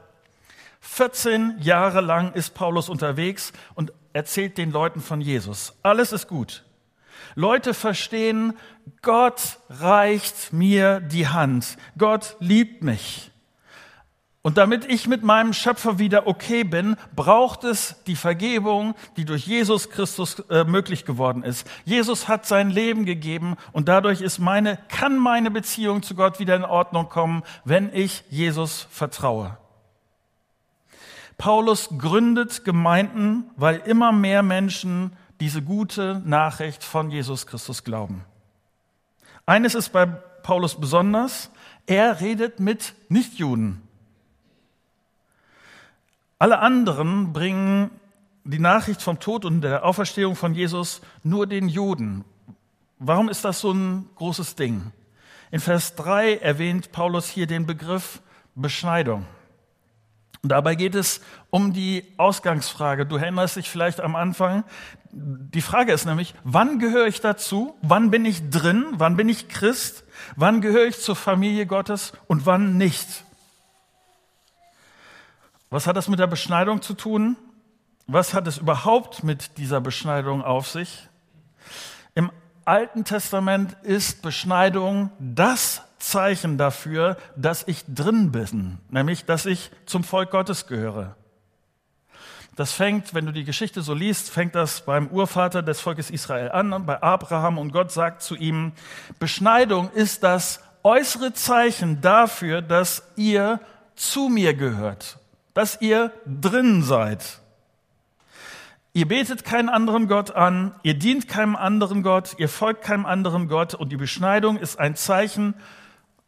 14 0.80 1.58
Jahre 1.60 2.00
lang 2.00 2.32
ist 2.32 2.54
Paulus 2.54 2.88
unterwegs 2.88 3.52
und 3.74 3.92
erzählt 4.12 4.58
den 4.58 4.72
Leuten 4.72 5.00
von 5.00 5.20
Jesus. 5.20 5.74
Alles 5.82 6.12
ist 6.12 6.28
gut. 6.28 6.64
Leute 7.34 7.72
verstehen, 7.72 8.54
Gott 9.00 9.58
reicht 9.68 10.52
mir 10.52 11.00
die 11.00 11.28
Hand. 11.28 11.76
Gott 11.96 12.36
liebt 12.40 12.82
mich. 12.82 13.31
Und 14.44 14.58
damit 14.58 14.84
ich 14.86 15.06
mit 15.06 15.22
meinem 15.22 15.52
Schöpfer 15.52 16.00
wieder 16.00 16.26
okay 16.26 16.64
bin, 16.64 16.96
braucht 17.14 17.62
es 17.62 18.02
die 18.08 18.16
Vergebung, 18.16 18.96
die 19.16 19.24
durch 19.24 19.46
Jesus 19.46 19.88
Christus 19.88 20.40
äh, 20.50 20.64
möglich 20.64 21.04
geworden 21.04 21.44
ist. 21.44 21.64
Jesus 21.84 22.26
hat 22.26 22.44
sein 22.44 22.68
Leben 22.68 23.04
gegeben 23.04 23.56
und 23.70 23.86
dadurch 23.86 24.20
ist 24.20 24.40
meine, 24.40 24.78
kann 24.88 25.16
meine 25.16 25.52
Beziehung 25.52 26.02
zu 26.02 26.16
Gott 26.16 26.40
wieder 26.40 26.56
in 26.56 26.64
Ordnung 26.64 27.08
kommen, 27.08 27.44
wenn 27.64 27.94
ich 27.94 28.24
Jesus 28.30 28.88
vertraue. 28.90 29.56
Paulus 31.38 31.90
gründet 31.96 32.64
Gemeinden, 32.64 33.44
weil 33.56 33.76
immer 33.86 34.10
mehr 34.10 34.42
Menschen 34.42 35.12
diese 35.38 35.62
gute 35.62 36.20
Nachricht 36.24 36.82
von 36.82 37.12
Jesus 37.12 37.46
Christus 37.46 37.84
glauben. 37.84 38.24
Eines 39.46 39.76
ist 39.76 39.90
bei 39.90 40.06
Paulus 40.06 40.80
besonders, 40.80 41.50
er 41.86 42.20
redet 42.20 42.58
mit 42.58 42.94
Nichtjuden. 43.08 43.82
Alle 46.42 46.58
anderen 46.58 47.32
bringen 47.32 47.92
die 48.42 48.58
Nachricht 48.58 49.00
vom 49.00 49.20
Tod 49.20 49.44
und 49.44 49.60
der 49.60 49.84
Auferstehung 49.84 50.34
von 50.34 50.56
Jesus 50.56 51.00
nur 51.22 51.46
den 51.46 51.68
Juden. 51.68 52.24
Warum 52.98 53.28
ist 53.28 53.44
das 53.44 53.60
so 53.60 53.70
ein 53.70 54.08
großes 54.16 54.56
Ding? 54.56 54.90
In 55.52 55.60
Vers 55.60 55.94
3 55.94 56.38
erwähnt 56.38 56.90
Paulus 56.90 57.28
hier 57.28 57.46
den 57.46 57.64
Begriff 57.64 58.22
Beschneidung. 58.56 59.24
Und 60.42 60.48
dabei 60.48 60.74
geht 60.74 60.96
es 60.96 61.20
um 61.50 61.72
die 61.72 62.12
Ausgangsfrage. 62.16 63.06
Du 63.06 63.18
erinnerst 63.18 63.54
dich 63.54 63.70
vielleicht 63.70 64.00
am 64.00 64.16
Anfang. 64.16 64.64
Die 65.12 65.62
Frage 65.62 65.92
ist 65.92 66.06
nämlich, 66.06 66.34
wann 66.42 66.80
gehöre 66.80 67.06
ich 67.06 67.20
dazu? 67.20 67.76
Wann 67.82 68.10
bin 68.10 68.24
ich 68.24 68.50
drin? 68.50 68.86
Wann 68.94 69.14
bin 69.16 69.28
ich 69.28 69.48
Christ? 69.48 70.02
Wann 70.34 70.60
gehöre 70.60 70.86
ich 70.86 70.98
zur 70.98 71.14
Familie 71.14 71.66
Gottes 71.66 72.12
und 72.26 72.46
wann 72.46 72.76
nicht? 72.78 73.24
Was 75.72 75.86
hat 75.86 75.96
das 75.96 76.06
mit 76.06 76.18
der 76.18 76.26
Beschneidung 76.26 76.82
zu 76.82 76.92
tun? 76.92 77.34
Was 78.06 78.34
hat 78.34 78.46
es 78.46 78.58
überhaupt 78.58 79.24
mit 79.24 79.56
dieser 79.56 79.80
Beschneidung 79.80 80.42
auf 80.44 80.68
sich? 80.68 81.08
Im 82.14 82.30
Alten 82.66 83.06
Testament 83.06 83.74
ist 83.82 84.20
Beschneidung 84.20 85.10
das 85.18 85.80
Zeichen 85.98 86.58
dafür, 86.58 87.16
dass 87.36 87.66
ich 87.66 87.86
drin 87.88 88.32
bin, 88.32 88.80
nämlich 88.90 89.24
dass 89.24 89.46
ich 89.46 89.70
zum 89.86 90.04
Volk 90.04 90.30
Gottes 90.30 90.66
gehöre. 90.66 91.16
Das 92.54 92.72
fängt, 92.72 93.14
wenn 93.14 93.24
du 93.24 93.32
die 93.32 93.44
Geschichte 93.44 93.80
so 93.80 93.94
liest, 93.94 94.28
fängt 94.28 94.54
das 94.54 94.82
beim 94.82 95.08
Urvater 95.08 95.62
des 95.62 95.80
Volkes 95.80 96.10
Israel 96.10 96.50
an, 96.50 96.84
bei 96.84 97.02
Abraham, 97.02 97.56
und 97.56 97.72
Gott 97.72 97.90
sagt 97.90 98.20
zu 98.20 98.36
ihm, 98.36 98.72
Beschneidung 99.18 99.90
ist 99.92 100.22
das 100.22 100.60
äußere 100.82 101.32
Zeichen 101.32 102.02
dafür, 102.02 102.60
dass 102.60 103.04
ihr 103.16 103.58
zu 103.96 104.28
mir 104.28 104.52
gehört 104.52 105.16
dass 105.54 105.80
ihr 105.80 106.12
drin 106.26 106.82
seid. 106.82 107.40
Ihr 108.94 109.08
betet 109.08 109.44
keinen 109.44 109.70
anderen 109.70 110.06
Gott 110.06 110.32
an, 110.32 110.74
ihr 110.82 110.94
dient 110.94 111.26
keinem 111.26 111.56
anderen 111.56 112.02
Gott, 112.02 112.34
ihr 112.38 112.48
folgt 112.48 112.82
keinem 112.82 113.06
anderen 113.06 113.48
Gott 113.48 113.74
und 113.74 113.90
die 113.90 113.96
Beschneidung 113.96 114.58
ist 114.58 114.78
ein 114.78 114.96
Zeichen, 114.96 115.54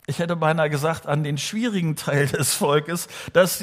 ich 0.07 0.19
hätte 0.19 0.37
beinahe 0.37 0.69
gesagt, 0.69 1.07
an 1.07 1.25
den 1.25 1.38
schwierigen 1.38 1.97
Teil 1.97 2.26
des 2.26 2.54
Volkes, 2.54 3.09
dass, 3.33 3.62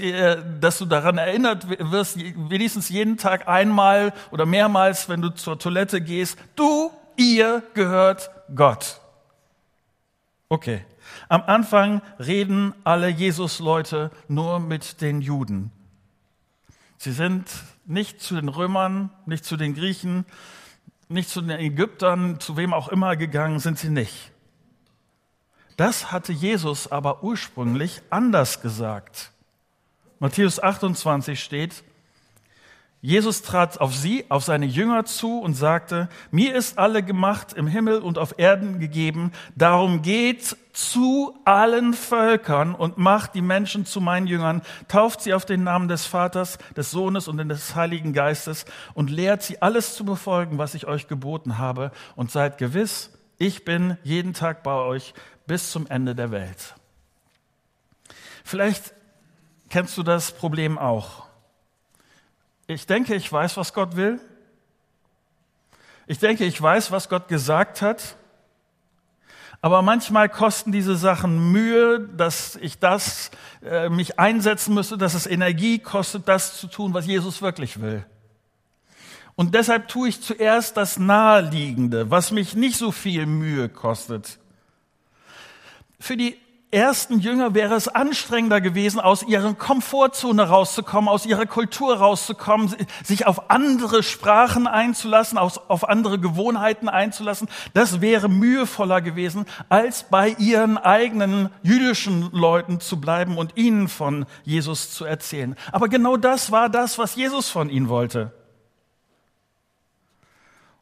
dass 0.59 0.77
du 0.79 0.85
daran 0.85 1.17
erinnert 1.17 1.67
wirst, 1.91 2.17
wenigstens 2.17 2.89
jeden 2.89 3.17
Tag 3.17 3.47
einmal 3.47 4.13
oder 4.31 4.45
mehrmals, 4.45 5.09
wenn 5.09 5.21
du 5.21 5.29
zur 5.29 5.59
Toilette 5.59 6.01
gehst, 6.01 6.37
du, 6.55 6.91
ihr 7.15 7.63
gehört 7.73 8.31
Gott. 8.55 9.00
Okay. 10.51 10.83
Am 11.29 11.43
Anfang 11.43 12.01
reden 12.19 12.73
alle 12.83 13.07
Jesus-Leute 13.07 14.11
nur 14.27 14.59
mit 14.59 14.99
den 14.99 15.21
Juden. 15.21 15.71
Sie 16.97 17.13
sind 17.13 17.49
nicht 17.85 18.19
zu 18.19 18.35
den 18.35 18.49
Römern, 18.49 19.11
nicht 19.25 19.45
zu 19.45 19.55
den 19.55 19.75
Griechen, 19.75 20.25
nicht 21.07 21.29
zu 21.29 21.39
den 21.39 21.51
Ägyptern, 21.51 22.41
zu 22.41 22.57
wem 22.57 22.73
auch 22.73 22.89
immer 22.89 23.15
gegangen 23.15 23.59
sind 23.59 23.79
sie 23.79 23.91
nicht. 23.91 24.33
Das 25.77 26.11
hatte 26.11 26.33
Jesus 26.33 26.91
aber 26.91 27.23
ursprünglich 27.23 28.01
anders 28.09 28.61
gesagt. 28.61 29.31
Matthäus 30.19 30.61
28 30.61 31.41
steht, 31.41 31.81
Jesus 33.03 33.41
trat 33.41 33.81
auf 33.81 33.95
sie, 33.95 34.25
auf 34.29 34.43
seine 34.43 34.67
Jünger 34.67 35.05
zu 35.05 35.39
und 35.39 35.55
sagte, 35.55 36.07
mir 36.29 36.53
ist 36.53 36.77
alle 36.77 37.01
Gemacht 37.01 37.53
im 37.53 37.65
Himmel 37.65 37.97
und 37.97 38.19
auf 38.19 38.35
Erden 38.37 38.79
gegeben, 38.79 39.31
darum 39.55 40.03
geht 40.03 40.55
zu 40.71 41.35
allen 41.43 41.95
Völkern 41.95 42.75
und 42.75 42.99
macht 42.99 43.33
die 43.33 43.41
Menschen 43.41 43.87
zu 43.87 44.01
meinen 44.01 44.27
Jüngern, 44.27 44.61
tauft 44.87 45.21
sie 45.21 45.33
auf 45.33 45.45
den 45.45 45.63
Namen 45.63 45.87
des 45.87 46.05
Vaters, 46.05 46.59
des 46.77 46.91
Sohnes 46.91 47.27
und 47.27 47.37
des 47.37 47.75
Heiligen 47.75 48.13
Geistes 48.13 48.65
und 48.93 49.09
lehrt 49.09 49.41
sie 49.41 49.63
alles 49.63 49.95
zu 49.95 50.05
befolgen, 50.05 50.59
was 50.59 50.75
ich 50.75 50.85
euch 50.85 51.07
geboten 51.07 51.57
habe. 51.57 51.91
Und 52.15 52.29
seid 52.29 52.59
gewiss, 52.59 53.11
ich 53.39 53.65
bin 53.65 53.97
jeden 54.03 54.35
Tag 54.35 54.61
bei 54.61 54.75
euch 54.75 55.15
bis 55.47 55.71
zum 55.71 55.87
Ende 55.87 56.13
der 56.13 56.29
Welt. 56.29 56.75
Vielleicht 58.43 58.93
kennst 59.69 59.97
du 59.97 60.03
das 60.03 60.31
Problem 60.31 60.77
auch 60.77 61.30
ich 62.73 62.85
denke, 62.87 63.15
ich 63.15 63.31
weiß, 63.31 63.57
was 63.57 63.73
Gott 63.73 63.95
will. 63.95 64.19
Ich 66.07 66.19
denke, 66.19 66.45
ich 66.45 66.61
weiß, 66.61 66.91
was 66.91 67.09
Gott 67.09 67.27
gesagt 67.27 67.81
hat. 67.81 68.15
Aber 69.61 69.81
manchmal 69.81 70.27
kosten 70.27 70.71
diese 70.71 70.95
Sachen 70.95 71.51
Mühe, 71.51 71.99
dass 71.99 72.55
ich 72.55 72.79
das 72.79 73.29
äh, 73.63 73.89
mich 73.89 74.17
einsetzen 74.17 74.73
müsste, 74.73 74.97
dass 74.97 75.13
es 75.13 75.27
Energie 75.27 75.79
kostet, 75.79 76.27
das 76.27 76.57
zu 76.57 76.67
tun, 76.67 76.93
was 76.93 77.05
Jesus 77.05 77.41
wirklich 77.41 77.79
will. 77.79 78.05
Und 79.35 79.53
deshalb 79.53 79.87
tue 79.87 80.09
ich 80.09 80.21
zuerst 80.21 80.77
das 80.77 80.97
Naheliegende, 80.97 82.09
was 82.09 82.31
mich 82.31 82.55
nicht 82.55 82.77
so 82.77 82.91
viel 82.91 83.25
Mühe 83.25 83.69
kostet. 83.69 84.39
Für 85.99 86.17
die 86.17 86.37
ersten 86.71 87.19
Jünger 87.19 87.53
wäre 87.53 87.75
es 87.75 87.87
anstrengender 87.87 88.61
gewesen, 88.61 88.99
aus 88.99 89.23
ihrer 89.23 89.53
Komfortzone 89.53 90.47
rauszukommen, 90.47 91.09
aus 91.09 91.25
ihrer 91.25 91.45
Kultur 91.45 91.97
rauszukommen, 91.97 92.73
sich 93.03 93.27
auf 93.27 93.49
andere 93.51 94.03
Sprachen 94.03 94.67
einzulassen, 94.67 95.37
auf 95.37 95.87
andere 95.87 96.17
Gewohnheiten 96.17 96.87
einzulassen. 96.87 97.49
Das 97.73 97.99
wäre 97.99 98.29
mühevoller 98.29 99.01
gewesen, 99.01 99.45
als 99.69 100.03
bei 100.03 100.29
ihren 100.29 100.77
eigenen 100.77 101.49
jüdischen 101.61 102.31
Leuten 102.31 102.79
zu 102.79 103.01
bleiben 103.01 103.37
und 103.37 103.57
ihnen 103.57 103.89
von 103.89 104.25
Jesus 104.43 104.91
zu 104.91 105.03
erzählen. 105.03 105.55
Aber 105.71 105.89
genau 105.89 106.15
das 106.15 106.51
war 106.51 106.69
das, 106.69 106.97
was 106.97 107.15
Jesus 107.15 107.49
von 107.49 107.69
ihnen 107.69 107.89
wollte. 107.89 108.31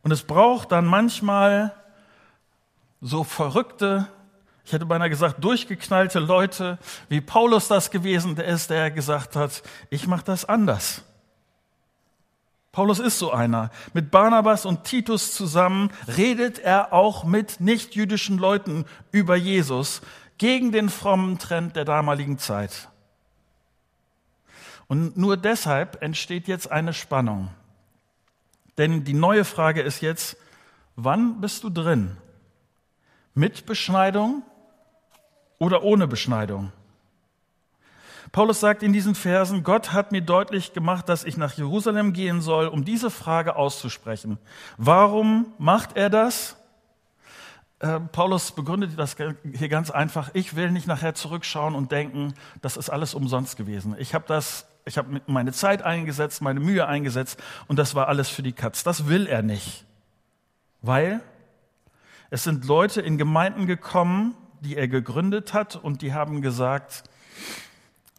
Und 0.03 0.12
es 0.12 0.24
braucht 0.24 0.72
dann 0.72 0.86
manchmal 0.86 1.74
so 3.01 3.24
verrückte 3.24 4.08
ich 4.69 4.73
hätte 4.73 4.85
beinahe 4.85 5.09
gesagt, 5.09 5.43
durchgeknallte 5.43 6.19
Leute, 6.19 6.77
wie 7.07 7.21
Paulus 7.21 7.67
das 7.67 7.89
gewesen 7.89 8.38
ist, 8.38 8.69
der 8.69 8.91
gesagt 8.91 9.35
hat, 9.35 9.63
ich 9.89 10.05
mache 10.05 10.23
das 10.23 10.45
anders. 10.45 11.01
Paulus 12.71 12.99
ist 12.99 13.17
so 13.17 13.31
einer. 13.31 13.71
Mit 13.95 14.11
Barnabas 14.11 14.67
und 14.67 14.83
Titus 14.83 15.33
zusammen 15.33 15.89
redet 16.07 16.59
er 16.59 16.93
auch 16.93 17.23
mit 17.23 17.59
nichtjüdischen 17.59 18.38
Leuten 18.38 18.85
über 19.11 19.35
Jesus 19.35 20.01
gegen 20.38 20.71
den 20.71 20.89
frommen 20.89 21.39
Trend 21.39 21.75
der 21.75 21.85
damaligen 21.85 22.38
Zeit. 22.38 22.89
Und 24.88 25.17
nur 25.17 25.35
deshalb 25.35 26.03
entsteht 26.03 26.47
jetzt 26.47 26.71
eine 26.71 26.93
Spannung. 26.93 27.49
Denn 28.77 29.03
die 29.03 29.15
neue 29.15 29.45
Frage 29.45 29.81
ist 29.81 30.01
jetzt, 30.01 30.38
wann 30.95 31.41
bist 31.41 31.63
du 31.63 31.71
drin? 31.71 32.17
Mit 33.33 33.65
Beschneidung 33.65 34.43
oder 35.60 35.84
ohne 35.84 36.08
Beschneidung. 36.08 36.72
Paulus 38.32 38.60
sagt 38.60 38.84
in 38.84 38.94
diesen 38.94 39.16
Versen, 39.16 39.63
Gott 39.63 39.92
hat 39.92 40.12
mir 40.12 40.22
deutlich 40.22 40.74
gemacht, 40.74 41.10
dass 41.10 41.24
ich 41.24 41.38
nach 41.38 41.54
Jerusalem 41.54 42.13
gehen 42.13 42.42
soll, 42.42 42.68
um 42.68 42.86
diese 42.86 43.10
Frage 43.10 43.56
auszusprechen. 43.56 44.38
Warum 44.78 45.54
macht 45.58 45.98
er 45.98 46.10
das? 46.10 46.56
Äh, 47.80 48.00
Paulus 48.00 48.51
begründet 48.51 48.92
das 48.98 49.16
hier 49.54 49.70
ganz 49.70 49.89
einfach. 49.89 50.30
Ich 50.34 50.56
will 50.56 50.70
nicht 50.72 50.86
nachher 50.86 51.16
zurückschauen 51.16 51.75
und 51.75 51.92
denken, 51.92 52.34
das 52.62 52.78
ist 52.78 52.89
alles 52.89 53.13
umsonst 53.13 53.58
gewesen. 53.58 53.96
Ich 53.98 54.13
habe 54.13 54.25
das, 54.28 54.68
ich 54.86 54.98
habe 54.98 55.22
meine 55.25 55.51
Zeit 55.51 55.82
eingesetzt, 55.82 56.42
meine 56.42 56.60
Mühe 56.60 56.86
eingesetzt 56.86 57.42
und 57.68 57.80
das 57.80 57.96
war 57.96 58.10
alles 58.10 58.30
für 58.30 58.44
die 58.44 58.54
Katz. 58.54 58.84
Das 58.84 59.08
will 59.08 59.25
er 59.25 59.42
nicht. 59.42 59.86
Weil 60.82 61.22
es 62.30 62.44
sind 62.44 62.66
Leute 62.66 63.01
in 63.01 63.18
Gemeinden 63.18 63.66
gekommen, 63.66 64.36
die 64.62 64.75
er 64.75 64.88
gegründet 64.88 65.54
hat 65.54 65.75
und 65.75 66.01
die 66.01 66.13
haben 66.13 66.42
gesagt, 66.42 67.04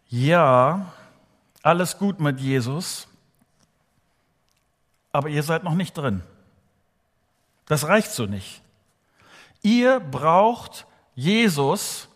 ja, 0.09 0.93
alles 1.63 1.99
gut 1.99 2.21
mit 2.21 2.41
Jesus, 2.41 3.09
aber 5.13 5.29
ihr 5.29 5.43
seid 5.43 5.65
noch 5.65 5.75
nicht 5.75 5.97
drin. 5.97 6.23
Das 7.67 7.87
reicht 7.87 8.11
so 8.11 8.27
nicht. 8.27 8.63
Ihr 9.63 10.01
braucht 10.01 10.87
Jesus 11.15 12.09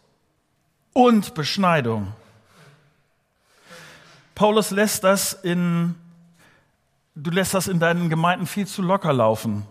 und 0.93 1.35
Beschneidung. 1.35 2.13
Paulus 4.35 4.71
lässt 4.71 5.05
das 5.05 5.33
in, 5.33 5.95
du 7.15 7.31
lässt 7.31 7.55
das 7.55 7.69
in 7.69 7.79
deinen 7.79 8.09
Gemeinden 8.09 8.47
viel 8.47 8.67
zu 8.67 8.83
locker 8.83 9.13
laufen. 9.13 9.67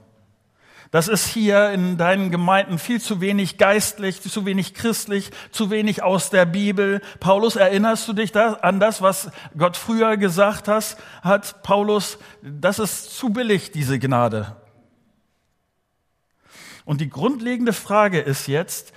Das 0.93 1.07
ist 1.07 1.25
hier 1.25 1.71
in 1.71 1.97
deinen 1.97 2.29
Gemeinden 2.29 2.77
viel 2.77 3.01
zu 3.01 3.19
wenig 3.19 3.57
geistlich, 3.57 4.21
zu 4.21 4.45
wenig 4.45 4.75
christlich, 4.75 5.31
zu 5.49 5.71
wenig 5.71 6.03
aus 6.03 6.29
der 6.29 6.45
Bibel. 6.45 7.01
Paulus, 7.19 7.55
erinnerst 7.55 8.07
du 8.07 8.13
dich 8.13 8.31
da 8.31 8.53
an 8.61 8.79
das, 8.79 9.01
was 9.01 9.31
Gott 9.57 9.75
früher 9.75 10.17
gesagt 10.17 10.67
hat? 10.67 10.97
Hat 11.23 11.63
Paulus, 11.63 12.19
das 12.43 12.77
ist 12.77 13.17
zu 13.17 13.29
billig, 13.29 13.71
diese 13.71 13.97
Gnade. 13.97 14.55
Und 16.85 17.01
die 17.01 17.09
grundlegende 17.09 17.73
Frage 17.73 18.19
ist 18.19 18.45
jetzt, 18.45 18.93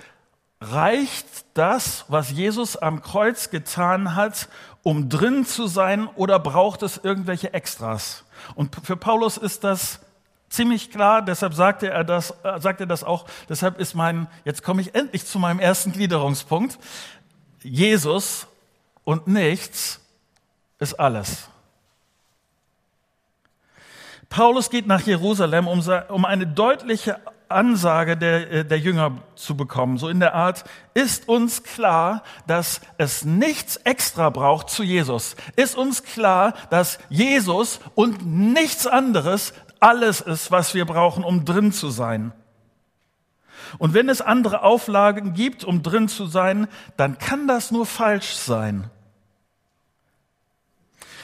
reicht 0.61 1.25
das, 1.55 2.05
was 2.09 2.29
Jesus 2.29 2.77
am 2.77 3.01
Kreuz 3.01 3.49
getan 3.49 4.13
hat, 4.13 4.49
um 4.83 5.09
drin 5.09 5.47
zu 5.47 5.65
sein, 5.65 6.07
oder 6.13 6.37
braucht 6.37 6.83
es 6.83 6.97
irgendwelche 6.97 7.55
Extras? 7.55 8.23
Und 8.53 8.75
für 8.83 8.97
Paulus 8.97 9.37
ist 9.37 9.63
das 9.63 9.99
ziemlich 10.49 10.91
klar, 10.91 11.21
deshalb 11.21 11.53
sagte 11.53 11.89
er 11.89 12.03
das, 12.03 12.31
äh, 12.43 12.59
sagt 12.59 12.79
er 12.79 12.87
das 12.87 13.03
auch, 13.03 13.25
deshalb 13.49 13.79
ist 13.79 13.95
mein, 13.95 14.27
jetzt 14.45 14.63
komme 14.63 14.81
ich 14.81 14.95
endlich 14.95 15.25
zu 15.25 15.39
meinem 15.39 15.59
ersten 15.59 15.91
Gliederungspunkt. 15.91 16.79
Jesus 17.63 18.47
und 19.03 19.27
nichts 19.27 19.99
ist 20.79 20.99
alles. 20.99 21.49
Paulus 24.29 24.69
geht 24.69 24.87
nach 24.87 25.01
Jerusalem, 25.01 25.67
um, 25.67 25.81
um 26.09 26.25
eine 26.25 26.45
deutliche 26.45 27.19
Ansage 27.49 28.17
der, 28.17 28.51
äh, 28.51 28.65
der 28.65 28.79
Jünger 28.79 29.17
zu 29.35 29.55
bekommen. 29.55 29.97
So 29.97 30.09
in 30.09 30.19
der 30.19 30.35
Art, 30.35 30.65
ist 30.93 31.29
uns 31.29 31.63
klar, 31.63 32.23
dass 32.45 32.81
es 32.97 33.23
nichts 33.23 33.77
extra 33.77 34.29
braucht 34.29 34.69
zu 34.69 34.83
Jesus. 34.83 35.35
Ist 35.55 35.77
uns 35.77 36.03
klar, 36.03 36.53
dass 36.69 36.99
Jesus 37.09 37.79
und 37.95 38.25
nichts 38.25 38.85
anderes 38.85 39.53
alles 39.79 40.21
ist, 40.21 40.51
was 40.51 40.73
wir 40.73 40.85
brauchen, 40.85 41.23
um 41.23 41.45
drin 41.45 41.71
zu 41.71 41.89
sein. 41.89 42.33
Und 43.77 43.93
wenn 43.93 44.09
es 44.09 44.21
andere 44.21 44.63
Auflagen 44.63 45.33
gibt, 45.33 45.63
um 45.63 45.83
drin 45.83 46.07
zu 46.07 46.25
sein, 46.25 46.67
dann 46.95 47.17
kann 47.17 47.47
das 47.47 47.71
nur 47.71 47.85
falsch 47.85 48.33
sein. 48.35 48.89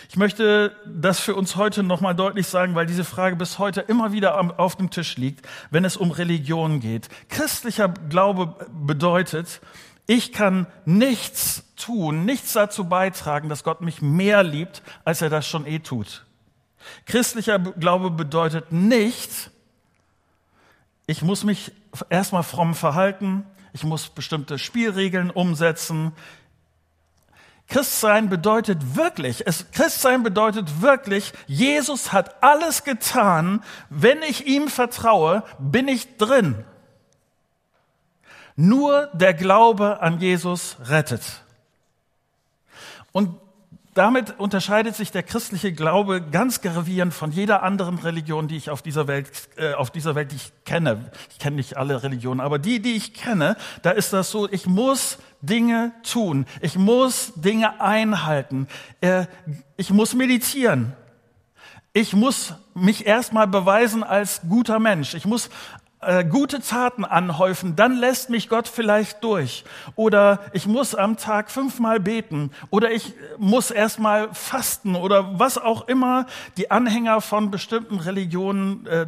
Ich 0.10 0.17
möchte 0.17 0.75
das 0.86 1.19
für 1.19 1.33
uns 1.33 1.55
heute 1.55 1.81
nochmal 1.81 2.13
deutlich 2.13 2.45
sagen, 2.45 2.75
weil 2.75 2.86
diese 2.86 3.03
Frage 3.03 3.36
bis 3.36 3.57
heute 3.57 3.81
immer 3.81 4.12
wieder 4.12 4.60
auf 4.60 4.75
dem 4.75 4.91
Tisch 4.91 5.17
liegt, 5.17 5.48
wenn 5.72 5.86
es 5.86 5.98
um 5.98 6.12
Religion 6.12 6.79
geht. 6.79 7.10
Christlicher 7.29 7.89
Glaube 7.89 8.67
bedeutet, 8.72 9.60
ich 10.05 10.31
kann 10.31 10.67
nichts 10.86 11.63
tun, 11.77 12.25
nichts 12.25 12.53
dazu 12.53 12.86
beitragen, 12.86 13.50
dass 13.50 13.63
Gott 13.63 13.81
mich 13.81 14.03
mehr 14.03 14.43
liebt, 14.43 14.83
als 15.03 15.24
er 15.24 15.31
das 15.31 15.48
schon 15.48 15.65
eh 15.65 15.79
tut. 15.79 16.25
Christlicher 17.06 17.60
Glaube 17.60 18.12
bedeutet 18.12 18.72
nicht, 18.72 19.52
ich 21.06 21.22
muss 21.22 21.44
mich 21.44 21.72
erstmal 22.10 22.44
fromm 22.44 22.75
verhalten, 22.75 23.46
ich 23.74 23.84
muss 23.84 24.10
bestimmte 24.10 24.58
Spielregeln 24.58 25.32
umsetzen. 25.32 26.13
Christsein 27.68 28.30
bedeutet 28.30 28.96
wirklich, 28.96 29.48
es, 29.48 29.72
Christsein 29.72 30.24
bedeutet 30.24 30.82
wirklich, 30.82 31.34
Jesus 31.48 32.13
hat 32.13 32.44
alles 32.44 32.84
getan. 32.84 33.63
Wenn 33.90 34.22
ich 34.22 34.46
ihm 34.46 34.68
vertraue, 34.68 35.44
bin 35.60 35.88
ich 35.88 36.18
drin. 36.18 36.63
Nur 38.56 39.08
der 39.13 39.34
Glaube 39.34 40.02
an 40.02 40.20
Jesus 40.20 40.78
rettet. 40.82 41.42
Und 43.12 43.40
damit 43.93 44.39
unterscheidet 44.39 44.95
sich 44.95 45.12
der 45.12 45.23
christliche 45.23 45.71
Glaube 45.71 46.21
ganz 46.21 46.62
gravierend 46.62 47.13
von 47.13 47.32
jeder 47.32 47.63
anderen 47.63 47.99
Religion, 47.99 48.47
die 48.47 48.58
ich 48.58 48.69
auf 48.69 48.82
dieser 48.82 49.08
Welt, 49.08 49.29
äh, 49.56 49.73
auf 49.73 49.91
dieser 49.91 50.15
Welt 50.15 50.32
die 50.32 50.38
ich 50.38 50.51
kenne. 50.65 51.12
Ich 51.32 51.39
kenne 51.39 51.56
nicht 51.56 51.77
alle 51.77 52.03
Religionen, 52.03 52.39
aber 52.39 52.60
die, 52.60 52.82
die 52.82 52.93
ich 52.93 53.13
kenne, 53.13 53.56
da 53.82 53.91
ist 53.91 54.13
das 54.13 54.32
so, 54.32 54.49
ich 54.49 54.65
muss 54.65 55.19
Dinge 55.41 55.91
tun. 56.03 56.45
Ich 56.62 56.77
muss 56.77 57.34
Dinge 57.36 57.82
einhalten. 57.82 58.67
Äh, 59.01 59.25
ich 59.77 59.91
muss 59.91 60.13
meditieren. 60.13 60.93
Ich 61.91 62.13
muss 62.13 62.56
mich 62.73 63.06
erstmal 63.06 63.47
beweisen 63.47 64.03
als 64.03 64.41
guter 64.49 64.79
Mensch. 64.79 65.13
Ich 65.13 65.25
muss 65.25 65.49
äh, 66.08 66.26
gute 66.26 66.62
Taten 66.62 67.06
anhäufen, 67.06 67.76
dann 67.76 67.96
lässt 67.98 68.30
mich 68.30 68.50
Gott 68.50 68.68
vielleicht 68.68 69.24
durch. 69.24 69.63
Oder 69.96 70.39
ich 70.54 70.68
muss 70.68 70.96
am 70.96 71.18
Tag 71.18 71.50
fünfmal 71.50 72.00
beten. 72.00 72.52
Oder 72.70 72.92
ich 72.92 73.13
muss 73.38 73.72
erstmal 73.72 74.34
fasten. 74.34 74.96
Oder 74.96 75.39
was 75.39 75.58
auch 75.58 75.88
immer 75.88 76.26
die 76.58 76.72
Anhänger 76.72 77.22
von 77.22 77.52
bestimmten 77.52 78.00
Religionen 78.00 78.86
äh, 78.88 79.08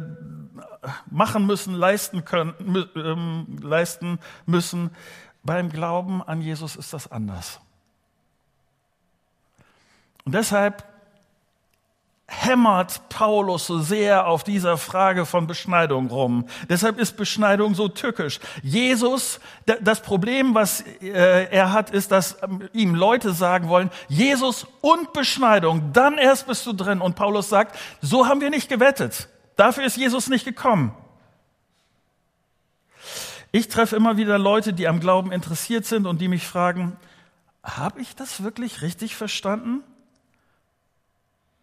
machen 1.10 1.46
müssen, 1.46 1.74
leisten 1.74 2.24
können, 2.24 2.54
ähm, 2.94 3.58
leisten 3.60 4.18
müssen. 4.46 4.90
Beim 5.42 5.70
Glauben 5.70 6.22
an 6.22 6.40
Jesus 6.40 6.76
ist 6.76 6.92
das 6.92 7.10
anders. 7.10 7.60
Und 10.24 10.34
deshalb 10.34 10.84
hämmert 12.28 13.08
Paulus 13.08 13.66
so 13.66 13.78
sehr 13.78 14.26
auf 14.26 14.42
dieser 14.42 14.78
Frage 14.78 15.26
von 15.26 15.46
Beschneidung 15.46 16.08
rum. 16.08 16.46
Deshalb 16.68 16.98
ist 16.98 17.16
Beschneidung 17.16 17.74
so 17.74 17.88
tückisch. 17.88 18.40
Jesus, 18.62 19.38
das 19.80 20.02
Problem, 20.02 20.54
was 20.54 20.80
äh, 21.00 21.46
er 21.50 21.72
hat, 21.72 21.90
ist, 21.90 22.10
dass 22.10 22.42
ähm, 22.42 22.68
ihm 22.72 22.96
Leute 22.96 23.32
sagen 23.32 23.68
wollen, 23.68 23.90
Jesus 24.08 24.66
und 24.80 25.12
Beschneidung, 25.12 25.92
dann 25.92 26.18
erst 26.18 26.48
bist 26.48 26.66
du 26.66 26.72
drin. 26.72 27.00
Und 27.00 27.14
Paulus 27.14 27.48
sagt, 27.48 27.78
so 28.00 28.26
haben 28.26 28.40
wir 28.40 28.50
nicht 28.50 28.68
gewettet. 28.68 29.28
Dafür 29.54 29.84
ist 29.84 29.96
Jesus 29.96 30.28
nicht 30.28 30.44
gekommen. 30.44 30.94
Ich 33.52 33.68
treffe 33.68 33.94
immer 33.94 34.16
wieder 34.16 34.38
Leute, 34.38 34.72
die 34.72 34.88
am 34.88 34.98
Glauben 34.98 35.30
interessiert 35.30 35.86
sind 35.86 36.06
und 36.06 36.20
die 36.20 36.28
mich 36.28 36.46
fragen, 36.46 36.96
habe 37.62 38.00
ich 38.00 38.16
das 38.16 38.42
wirklich 38.42 38.82
richtig 38.82 39.14
verstanden? 39.14 39.82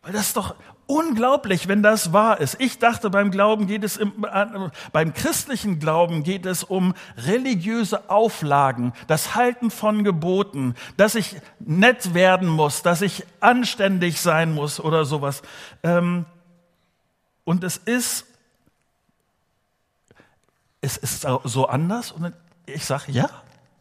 Weil 0.03 0.11
das 0.11 0.27
ist 0.27 0.37
doch 0.37 0.55
unglaublich, 0.85 1.69
wenn 1.69 1.81
das 1.81 2.11
wahr 2.11 2.41
ist. 2.41 2.57
Ich 2.59 2.77
dachte, 2.77 3.09
beim 3.09 3.31
Glauben 3.31 3.67
geht 3.67 3.85
es, 3.85 3.95
im, 3.95 4.25
äh, 4.25 4.45
beim 4.91 5.13
christlichen 5.13 5.79
Glauben 5.79 6.23
geht 6.23 6.45
es 6.45 6.63
um 6.63 6.93
religiöse 7.17 8.09
Auflagen, 8.09 8.91
das 9.07 9.35
Halten 9.35 9.71
von 9.71 10.03
Geboten, 10.03 10.75
dass 10.97 11.15
ich 11.15 11.37
nett 11.59 12.13
werden 12.13 12.49
muss, 12.49 12.81
dass 12.81 13.01
ich 13.01 13.25
anständig 13.39 14.19
sein 14.19 14.53
muss 14.53 14.81
oder 14.81 15.05
sowas. 15.05 15.41
Ähm, 15.83 16.25
und 17.45 17.63
es 17.63 17.77
ist, 17.77 18.25
es 20.81 20.97
ist 20.97 21.25
so 21.45 21.67
anders. 21.67 22.11
Und 22.11 22.33
ich 22.65 22.83
sage, 22.85 23.11
ja, 23.11 23.29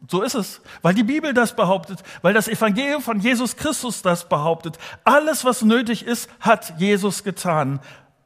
so 0.08 0.22
ist 0.22 0.34
es, 0.34 0.60
weil 0.82 0.94
die 0.94 1.04
Bibel 1.04 1.32
das 1.32 1.54
behauptet, 1.54 2.02
weil 2.22 2.34
das 2.34 2.48
Evangelium 2.48 3.02
von 3.02 3.20
Jesus 3.20 3.56
Christus 3.56 4.02
das 4.02 4.28
behauptet. 4.28 4.78
Alles, 5.04 5.44
was 5.44 5.62
nötig 5.62 6.04
ist, 6.04 6.28
hat 6.40 6.78
Jesus 6.78 7.22
getan. 7.22 7.80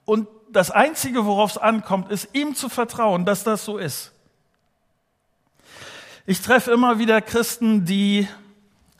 Und 0.05 0.29
das 0.51 0.71
Einzige, 0.71 1.27
worauf 1.27 1.51
es 1.51 1.59
ankommt, 1.59 2.11
ist 2.11 2.29
ihm 2.33 2.55
zu 2.55 2.69
vertrauen, 2.69 3.25
dass 3.27 3.45
das 3.45 3.65
so 3.65 3.77
ist. 3.77 4.13
Ich 6.25 6.41
treffe 6.41 6.73
immer 6.73 6.99
wieder 6.99 7.21
Christen, 7.21 7.85
die 7.85 8.27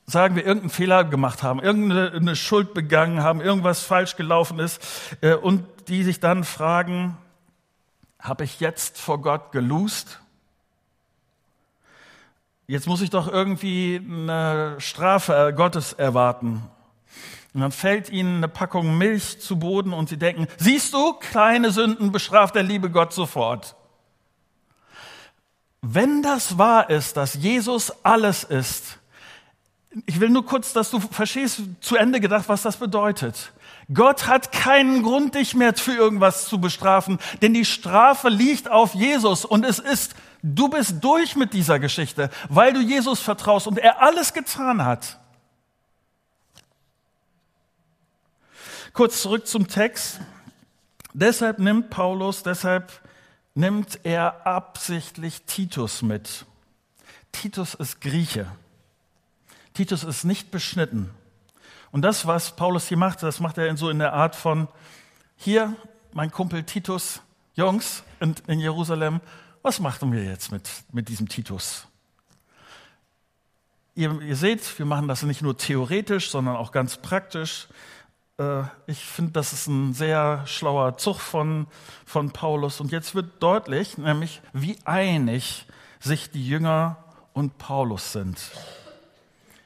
sagen 0.05 0.37
wir, 0.37 0.45
irgendeinen 0.45 0.71
Fehler 0.71 1.03
gemacht 1.05 1.43
haben, 1.43 1.61
irgendeine 1.61 2.37
Schuld 2.37 2.75
begangen 2.75 3.23
haben, 3.23 3.41
irgendwas 3.41 3.81
falsch 3.83 4.17
gelaufen 4.17 4.61
ist 4.61 4.81
äh, 5.21 5.35
und 5.35 5.65
die 5.89 6.05
sich 6.05 6.21
dann 6.21 6.45
fragen, 6.45 7.17
habe 8.21 8.45
ich 8.45 8.61
jetzt 8.61 8.99
vor 8.99 9.21
Gott 9.21 9.51
gelust? 9.51 10.21
Jetzt 12.67 12.87
muss 12.87 13.01
ich 13.01 13.11
doch 13.11 13.29
irgendwie 13.29 14.01
eine 14.05 14.77
Strafe 14.79 15.49
äh, 15.49 15.53
Gottes 15.53 15.93
erwarten. 15.93 16.63
Und 17.55 17.61
dann 17.61 17.73
fällt 17.73 18.11
ihnen 18.11 18.39
eine 18.39 18.49
Packung 18.49 18.99
Milch 18.99 19.41
zu 19.41 19.59
Boden 19.59 19.93
und 19.93 20.09
sie 20.09 20.19
denken, 20.19 20.47
siehst 20.59 20.93
du, 20.93 21.15
kleine 21.15 21.71
Sünden 21.71 22.13
bestraft 22.13 22.55
der 22.55 22.63
liebe 22.63 22.91
Gott 22.91 23.15
sofort. 23.15 23.77
Wenn 25.81 26.23
das 26.23 26.59
wahr 26.59 26.91
ist, 26.91 27.17
dass 27.17 27.35
Jesus 27.35 27.93
alles 28.03 28.45
ist, 28.45 28.99
ich 30.05 30.21
will 30.21 30.29
nur 30.29 30.45
kurz, 30.45 30.75
dass 30.75 30.91
du 30.91 31.01
verstehst, 31.01 31.63
zu 31.81 31.97
Ende 31.97 32.21
gedacht, 32.21 32.49
was 32.49 32.61
das 32.61 32.77
bedeutet. 32.77 33.53
Gott 33.95 34.27
hat 34.27 34.53
keinen 34.53 35.03
Grund, 35.03 35.37
dich 35.37 35.55
mehr 35.55 35.73
für 35.75 35.95
irgendwas 35.95 36.49
zu 36.49 36.61
bestrafen, 36.61 37.19
denn 37.41 37.55
die 37.55 37.65
Strafe 37.65 38.29
liegt 38.29 38.71
auf 38.71 38.95
Jesus 38.95 39.45
und 39.45 39.65
es 39.65 39.79
ist 39.79 40.15
Du 40.49 40.69
bist 40.69 41.03
durch 41.03 41.35
mit 41.35 41.53
dieser 41.55 41.81
Geschichte, 41.81 42.31
weil 42.49 42.73
du 42.73 42.81
Jesus 42.81 43.19
vertraust 43.19 43.67
und 43.67 43.79
er 43.79 44.01
alles 44.01 44.33
getan 44.33 44.85
hat. 44.85 45.19
Kurz 48.93 49.23
zurück 49.23 49.49
zum 49.49 49.67
Text. 49.67 50.21
Deshalb 51.13 51.59
nimmt 51.59 51.91
Paulus, 51.91 52.45
deshalb 52.45 52.93
nimmt 53.57 53.99
er 54.05 54.47
absichtlich 54.47 55.43
Titus 55.47 56.03
mit. 56.03 56.47
Titus 57.33 57.75
ist 57.75 58.01
Grieche. 58.01 58.47
Titus 59.75 60.05
ist 60.05 60.23
nicht 60.23 60.53
beschnitten. 60.53 61.11
Und 61.91 62.03
das, 62.03 62.25
was 62.29 62.55
Paulus 62.55 62.87
hier 62.87 62.99
macht, 62.99 63.25
das 63.25 63.41
macht 63.41 63.59
er 63.59 63.77
so 63.77 63.91
in 63.91 63.99
der 63.99 64.13
Art 64.13 64.37
von, 64.37 64.69
hier, 65.37 65.75
mein 66.13 66.31
Kumpel 66.31 66.63
Titus, 66.63 67.21
Jungs 67.55 68.05
in, 68.21 68.37
in 68.47 68.61
Jerusalem, 68.61 69.21
was 69.67 69.81
machen 69.81 70.13
wir 70.13 70.23
jetzt 70.23 70.53
mit, 70.53 70.71
mit 70.93 71.09
diesem 71.09 71.29
Titus? 71.29 71.89
Ihr, 73.97 74.23
ihr 74.23 74.37
seht, 74.37 74.79
wir 74.79 74.87
machen 74.87 75.09
das 75.09 75.25
nicht 75.25 75.43
nur 75.43 75.59
theoretisch, 75.59 76.31
sondern 76.31 76.55
auch 76.55 76.71
ganz 76.71 76.99
praktisch. 76.99 77.67
Äh, 78.39 78.63
ich 78.87 79.05
finde, 79.05 79.33
das 79.33 79.53
ist 79.53 79.67
ein 79.67 79.93
sehr 79.93 80.47
schlauer 80.47 80.99
Zug 80.99 81.19
von, 81.19 81.67
von 82.05 82.31
Paulus. 82.31 82.81
Und 82.81 82.93
jetzt 82.93 83.17
wird 83.17 83.43
deutlich, 83.43 83.99
nämlich, 83.99 84.41
wie 84.53 84.79
einig 84.85 85.67
sich 85.99 86.31
die 86.31 86.47
Jünger 86.47 87.03
und 87.33 87.59
Paulus 87.59 88.13
sind. 88.13 88.39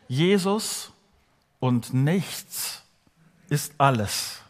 Jesus 0.09 0.93
und 1.59 1.93
nichts 1.93 2.85
ist 3.51 3.75
alles. 3.77 4.41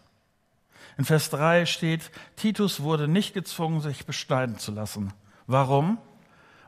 In 0.96 1.04
Vers 1.04 1.28
3 1.30 1.66
steht, 1.66 2.12
Titus 2.36 2.82
wurde 2.82 3.08
nicht 3.08 3.34
gezwungen, 3.34 3.80
sich 3.80 4.06
beschneiden 4.06 4.56
zu 4.56 4.70
lassen. 4.70 5.12
Warum? 5.50 5.98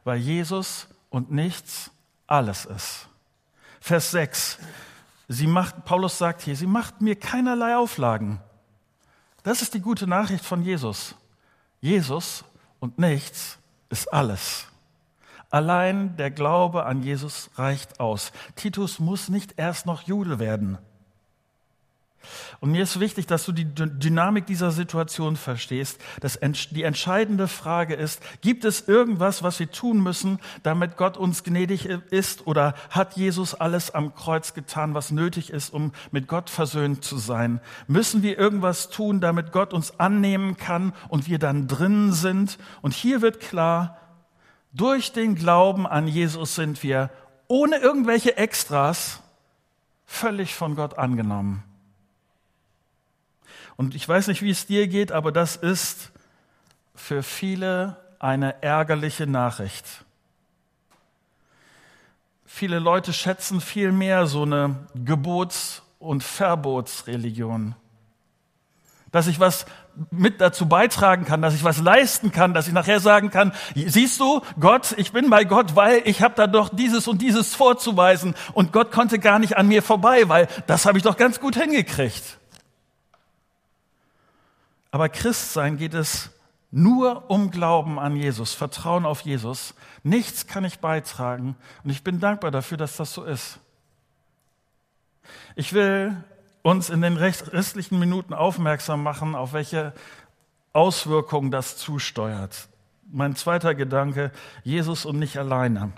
Weil 0.03 0.19
Jesus 0.19 0.89
und 1.09 1.31
nichts 1.31 1.93
alles 2.27 2.65
ist. 2.65 3.07
Vers 3.81 4.11
6. 4.11 4.59
Sie 5.29 5.47
macht, 5.47 5.85
Paulus 5.85 6.19
sagt 6.19 6.43
hier, 6.43 6.57
sie 6.57 6.67
macht 6.67 7.01
mir 7.01 7.15
keinerlei 7.15 7.77
Auflagen. 7.77 8.41
Das 9.45 9.63
ist 9.63 9.75
die 9.75 9.81
gute 9.81 10.09
Nachricht 10.09 10.45
von 10.45 10.63
Jesus. 10.63 11.15
Jesus 11.81 12.45
und 12.81 12.99
nichts 12.99 13.59
ist 13.89 14.13
alles. 14.13 14.67
Allein 15.49 16.17
der 16.17 16.33
Glaube 16.33 16.85
an 16.85 17.05
Jesus 17.05 17.51
reicht 17.55 18.01
aus. 18.01 18.33
Titus 18.57 18.99
muss 18.99 19.29
nicht 19.29 19.59
erst 19.59 19.87
noch 19.87 20.03
Jude 20.03 20.41
werden. 20.41 20.79
Und 22.61 22.73
mir 22.73 22.83
ist 22.83 23.01
wichtig, 23.01 23.27
dass 23.27 23.45
du 23.45 23.53
die 23.53 23.65
Dynamik 23.65 24.47
dieser 24.47 24.71
Situation 24.71 25.37
verstehst. 25.37 26.01
Das, 26.21 26.39
die 26.71 26.83
entscheidende 26.83 27.49
Frage 27.49 27.95
ist, 27.95 28.21
gibt 28.41 28.65
es 28.65 28.89
irgendwas, 28.89 29.43
was 29.43 29.59
wir 29.59 29.71
tun 29.71 30.03
müssen, 30.03 30.39
damit 30.63 30.97
Gott 30.97 31.17
uns 31.17 31.45
gnädig 31.45 31.87
ist? 31.87 32.47
Oder 32.47 32.75
hat 32.91 33.17
Jesus 33.17 33.55
alles 33.55 33.93
am 33.93 34.15
Kreuz 34.15 34.55
getan, 34.55 34.95
was 34.95 35.11
nötig 35.11 35.51
ist, 35.51 35.73
um 35.73 35.93
mit 36.11 36.29
Gott 36.29 36.51
versöhnt 36.51 37.05
zu 37.05 37.19
sein? 37.19 37.61
Müssen 37.87 38.23
wir 38.23 38.39
irgendwas 38.39 38.91
tun, 38.91 39.21
damit 39.21 39.53
Gott 39.53 39.73
uns 39.73 39.99
annehmen 39.99 40.57
kann 40.57 40.93
und 41.09 41.29
wir 41.29 41.39
dann 41.39 41.69
drin 41.69 42.13
sind? 42.13 42.59
Und 42.81 42.95
hier 42.95 43.23
wird 43.23 43.41
klar, 43.41 43.99
durch 44.73 45.13
den 45.13 45.35
Glauben 45.35 45.87
an 45.87 46.09
Jesus 46.09 46.55
sind 46.55 46.83
wir 46.83 47.11
ohne 47.49 47.77
irgendwelche 47.77 48.37
Extras 48.39 49.21
völlig 50.07 50.55
von 50.55 50.75
Gott 50.75 50.97
angenommen. 50.97 51.63
Und 53.77 53.95
ich 53.95 54.09
weiß 54.09 54.29
nicht, 54.29 54.43
wie 54.43 54.51
es 54.51 54.67
dir 54.67 54.89
geht, 54.89 55.13
aber 55.13 55.33
das 55.33 55.57
ist 55.57 56.13
für 56.95 57.23
viele 57.23 57.97
eine 58.19 58.63
ärgerliche 58.63 59.27
Nachricht. 59.27 60.05
Viele 62.45 62.79
Leute 62.79 63.13
schätzen 63.13 63.61
viel 63.61 63.93
mehr 63.93 64.27
so 64.27 64.43
eine 64.43 64.87
Gebots- 64.95 65.83
und 65.99 66.23
Verbotsreligion 66.23 67.75
dass 69.13 69.27
ich 69.27 69.39
was 69.39 69.67
mit 70.11 70.41
dazu 70.41 70.67
beitragen 70.67 71.27
kann, 71.27 71.43
dass 71.43 71.55
ich 71.55 71.63
was 71.63 71.79
leisten 71.79 72.33
kann, 72.33 72.55
dass 72.55 72.67
ich 72.67 72.73
nachher 72.73 72.99
sagen 72.99 73.31
kann, 73.31 73.53
siehst 73.75 74.19
du, 74.19 74.41
Gott, 74.59 74.95
ich 74.97 75.13
bin 75.13 75.29
bei 75.29 75.45
Gott, 75.45 75.77
weil 75.77 76.01
ich 76.07 76.23
habe 76.23 76.35
da 76.35 76.47
doch 76.47 76.71
dieses 76.71 77.07
und 77.07 77.21
dieses 77.21 77.55
vorzuweisen 77.55 78.35
und 78.55 78.73
Gott 78.73 78.91
konnte 78.91 79.19
gar 79.19 79.39
nicht 79.39 79.59
an 79.59 79.69
mir 79.69 79.83
vorbei, 79.83 80.29
weil 80.29 80.49
das 80.67 80.87
habe 80.87 80.97
ich 80.97 81.05
doch 81.05 81.19
ganz 81.19 81.41
gut 81.41 81.57
hingekriegt. 81.57 82.39
Aber 84.93 85.09
Christsein 85.09 85.79
geht 85.79 85.95
es 85.95 86.31
nur 86.71 87.31
um 87.31 87.51
Glauben 87.51 87.99
an 87.99 88.15
Jesus, 88.15 88.55
Vertrauen 88.55 89.05
auf 89.05 89.23
Jesus. 89.23 89.75
Nichts 90.03 90.47
kann 90.47 90.65
ich 90.65 90.79
beitragen 90.79 91.57
und 91.83 91.91
ich 91.91 92.05
bin 92.05 92.21
dankbar 92.21 92.51
dafür, 92.51 92.77
dass 92.77 92.97
das 92.97 93.13
so 93.13 93.25
ist. 93.25 93.59
Ich 95.57 95.73
will 95.73 96.17
uns 96.63 96.91
in 96.91 97.01
den 97.01 97.17
restlichen 97.17 97.99
Minuten 97.99 98.35
aufmerksam 98.35 99.03
machen, 99.03 99.35
auf 99.35 99.53
welche 99.53 99.93
Auswirkungen 100.73 101.51
das 101.51 101.77
zusteuert. 101.77 102.69
Mein 103.11 103.35
zweiter 103.35 103.75
Gedanke, 103.75 104.31
Jesus 104.63 105.05
und 105.05 105.19
nicht 105.19 105.39
alleine. 105.39 105.93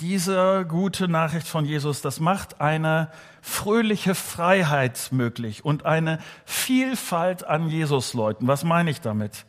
Diese 0.00 0.64
gute 0.66 1.08
Nachricht 1.08 1.46
von 1.46 1.64
Jesus, 1.64 2.00
das 2.00 2.18
macht 2.18 2.60
eine 2.60 3.10
fröhliche 3.40 4.14
Freiheit 4.14 5.08
möglich 5.10 5.64
und 5.64 5.84
eine 5.84 6.18
Vielfalt 6.44 7.44
an 7.44 7.68
Jesusleuten. 7.68 8.48
Was 8.48 8.64
meine 8.64 8.90
ich 8.90 9.00
damit? 9.00 9.44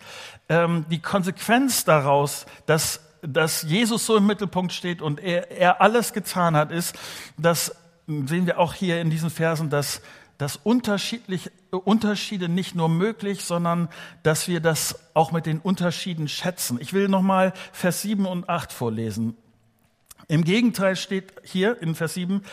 Ähm, 0.49 0.85
die 0.89 1.01
Konsequenz 1.01 1.85
daraus, 1.85 2.45
dass 2.65 3.01
dass 3.25 3.61
Jesus 3.61 4.05
so 4.05 4.17
im 4.17 4.27
Mittelpunkt 4.27 4.73
steht 4.73 5.01
und 5.01 5.21
er, 5.21 5.49
er 5.49 5.79
alles 5.79 6.11
getan 6.11 6.57
hat, 6.57 6.71
ist, 6.71 6.93
dass 7.37 7.73
sehen 8.07 8.45
wir 8.45 8.59
auch 8.59 8.73
hier 8.73 9.01
in 9.01 9.09
diesen 9.09 9.29
Versen, 9.29 9.69
dass, 9.69 10.01
dass 10.37 10.57
unterschiedlich, 10.57 11.51
Unterschiede 11.71 12.49
nicht 12.49 12.75
nur 12.75 12.89
möglich, 12.89 13.43
sondern 13.43 13.89
dass 14.23 14.47
wir 14.47 14.59
das 14.59 14.99
auch 15.13 15.31
mit 15.31 15.45
den 15.45 15.59
Unterschieden 15.59 16.27
schätzen. 16.27 16.77
Ich 16.81 16.93
will 16.93 17.07
nochmal 17.07 17.53
Vers 17.71 18.01
7 18.01 18.25
und 18.25 18.49
8 18.49 18.71
vorlesen. 18.71 19.37
Im 20.27 20.43
Gegenteil 20.43 20.95
steht 20.95 21.33
hier 21.43 21.81
in 21.81 21.95
Vers 21.95 22.13
7, 22.15 22.43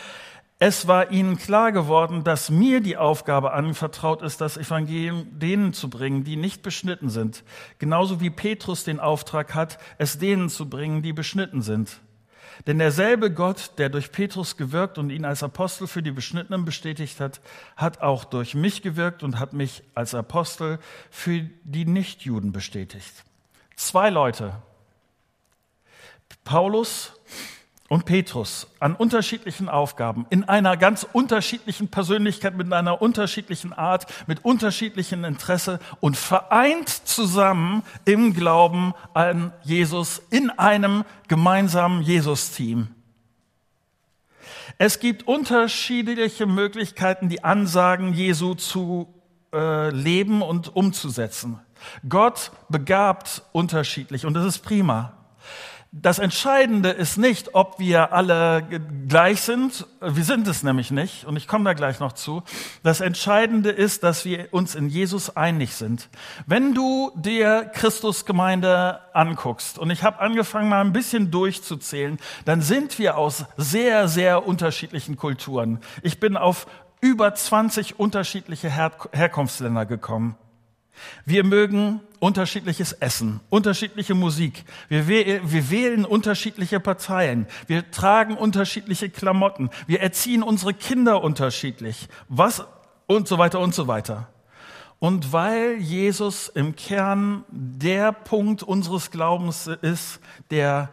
es 0.63 0.87
war 0.87 1.09
ihnen 1.09 1.39
klar 1.39 1.71
geworden, 1.71 2.23
dass 2.23 2.51
mir 2.51 2.81
die 2.81 2.95
Aufgabe 2.95 3.51
anvertraut 3.53 4.21
ist, 4.21 4.41
das 4.41 4.57
Evangelium 4.57 5.39
denen 5.39 5.73
zu 5.73 5.89
bringen, 5.89 6.23
die 6.23 6.35
nicht 6.35 6.61
beschnitten 6.61 7.09
sind. 7.09 7.43
Genauso 7.79 8.21
wie 8.21 8.29
Petrus 8.29 8.83
den 8.83 8.99
Auftrag 8.99 9.55
hat, 9.55 9.79
es 9.97 10.19
denen 10.19 10.49
zu 10.49 10.69
bringen, 10.69 11.01
die 11.01 11.13
beschnitten 11.13 11.63
sind. 11.63 11.99
Denn 12.67 12.77
derselbe 12.77 13.31
Gott, 13.33 13.71
der 13.79 13.89
durch 13.89 14.11
Petrus 14.11 14.55
gewirkt 14.55 14.99
und 14.99 15.09
ihn 15.09 15.25
als 15.25 15.41
Apostel 15.41 15.87
für 15.87 16.03
die 16.03 16.11
Beschnittenen 16.11 16.63
bestätigt 16.63 17.19
hat, 17.19 17.41
hat 17.75 18.01
auch 18.01 18.23
durch 18.23 18.53
mich 18.53 18.83
gewirkt 18.83 19.23
und 19.23 19.39
hat 19.39 19.53
mich 19.53 19.81
als 19.95 20.13
Apostel 20.13 20.77
für 21.09 21.41
die 21.63 21.85
Nichtjuden 21.85 22.51
bestätigt. 22.51 23.23
Zwei 23.75 24.11
Leute, 24.11 24.61
Paulus 26.43 27.13
und 27.91 28.05
Petrus 28.05 28.67
an 28.79 28.95
unterschiedlichen 28.95 29.67
Aufgaben, 29.67 30.25
in 30.29 30.45
einer 30.45 30.77
ganz 30.77 31.05
unterschiedlichen 31.11 31.89
Persönlichkeit, 31.89 32.55
mit 32.55 32.71
einer 32.71 33.01
unterschiedlichen 33.01 33.73
Art, 33.73 34.05
mit 34.27 34.45
unterschiedlichem 34.45 35.25
Interesse 35.25 35.77
und 35.99 36.15
vereint 36.15 36.87
zusammen 36.87 37.83
im 38.05 38.33
Glauben 38.33 38.93
an 39.13 39.51
Jesus 39.63 40.21
in 40.29 40.49
einem 40.51 41.03
gemeinsamen 41.27 42.01
Jesus-Team. 42.01 42.87
Es 44.77 45.01
gibt 45.01 45.27
unterschiedliche 45.27 46.45
Möglichkeiten, 46.45 47.27
die 47.27 47.43
Ansagen 47.43 48.13
Jesu 48.13 48.53
zu 48.53 49.13
äh, 49.53 49.89
leben 49.89 50.41
und 50.41 50.73
umzusetzen. 50.77 51.59
Gott 52.07 52.53
begabt 52.69 53.41
unterschiedlich 53.51 54.25
und 54.25 54.33
das 54.33 54.45
ist 54.45 54.59
prima. 54.59 55.11
Das 55.93 56.19
Entscheidende 56.19 56.89
ist 56.89 57.17
nicht, 57.17 57.53
ob 57.53 57.77
wir 57.77 58.13
alle 58.13 58.63
gleich 59.09 59.41
sind. 59.41 59.85
Wir 59.99 60.23
sind 60.23 60.47
es 60.47 60.63
nämlich 60.63 60.89
nicht. 60.89 61.25
Und 61.25 61.35
ich 61.35 61.49
komme 61.49 61.65
da 61.65 61.73
gleich 61.73 61.99
noch 61.99 62.13
zu. 62.13 62.43
Das 62.81 63.01
Entscheidende 63.01 63.71
ist, 63.71 64.01
dass 64.03 64.23
wir 64.23 64.47
uns 64.51 64.73
in 64.73 64.87
Jesus 64.87 65.35
einig 65.35 65.75
sind. 65.75 66.07
Wenn 66.45 66.73
du 66.73 67.11
dir 67.15 67.69
Christusgemeinde 67.73 69.01
anguckst, 69.13 69.77
und 69.77 69.89
ich 69.89 70.03
habe 70.03 70.21
angefangen 70.21 70.69
mal 70.69 70.79
ein 70.79 70.93
bisschen 70.93 71.29
durchzuzählen, 71.29 72.19
dann 72.45 72.61
sind 72.61 72.97
wir 72.97 73.17
aus 73.17 73.43
sehr, 73.57 74.07
sehr 74.07 74.47
unterschiedlichen 74.47 75.17
Kulturen. 75.17 75.81
Ich 76.03 76.21
bin 76.21 76.37
auf 76.37 76.67
über 77.01 77.35
20 77.35 77.99
unterschiedliche 77.99 78.69
Her 78.69 78.93
Herkunftsländer 79.11 79.85
gekommen. 79.85 80.37
Wir 81.25 81.43
mögen 81.43 81.99
unterschiedliches 82.21 82.93
Essen, 82.93 83.39
unterschiedliche 83.49 84.13
Musik. 84.13 84.63
Wir, 84.89 85.07
wir, 85.07 85.71
wählen 85.71 86.05
unterschiedliche 86.05 86.79
Parteien. 86.79 87.47
Wir 87.65 87.89
tragen 87.89 88.37
unterschiedliche 88.37 89.09
Klamotten. 89.09 89.71
Wir 89.87 90.01
erziehen 90.01 90.43
unsere 90.43 90.75
Kinder 90.75 91.23
unterschiedlich. 91.23 92.07
Was 92.29 92.63
und 93.07 93.27
so 93.27 93.39
weiter 93.39 93.59
und 93.59 93.73
so 93.73 93.87
weiter. 93.87 94.29
Und 94.99 95.33
weil 95.33 95.77
Jesus 95.77 96.47
im 96.47 96.75
Kern 96.75 97.43
der 97.49 98.11
Punkt 98.11 98.61
unseres 98.61 99.09
Glaubens 99.09 99.65
ist, 99.65 100.19
der 100.51 100.89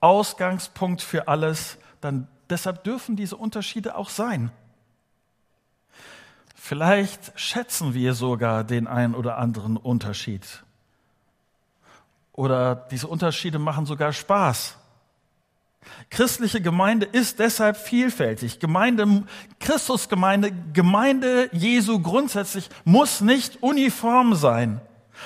Ausgangspunkt 0.00 1.02
für 1.02 1.26
alles, 1.26 1.78
dann 2.00 2.28
deshalb 2.50 2.84
dürfen 2.84 3.16
diese 3.16 3.36
Unterschiede 3.36 3.96
auch 3.96 4.10
sein. 4.10 4.52
Vielleicht 6.54 7.32
schätzen 7.34 7.94
wir 7.94 8.14
sogar 8.14 8.62
den 8.62 8.86
einen 8.86 9.16
oder 9.16 9.38
anderen 9.38 9.76
Unterschied. 9.76 10.62
Oder 12.38 12.86
diese 12.92 13.08
Unterschiede 13.08 13.58
machen 13.58 13.84
sogar 13.84 14.12
Spaß. 14.12 14.76
Christliche 16.08 16.60
Gemeinde 16.60 17.04
ist 17.04 17.40
deshalb 17.40 17.76
vielfältig. 17.76 18.60
Gemeinde, 18.60 19.24
Christusgemeinde, 19.58 20.52
Gemeinde 20.72 21.48
Jesu 21.50 21.98
grundsätzlich 21.98 22.70
muss 22.84 23.20
nicht 23.20 23.60
uniform 23.60 24.36
sein. 24.36 24.80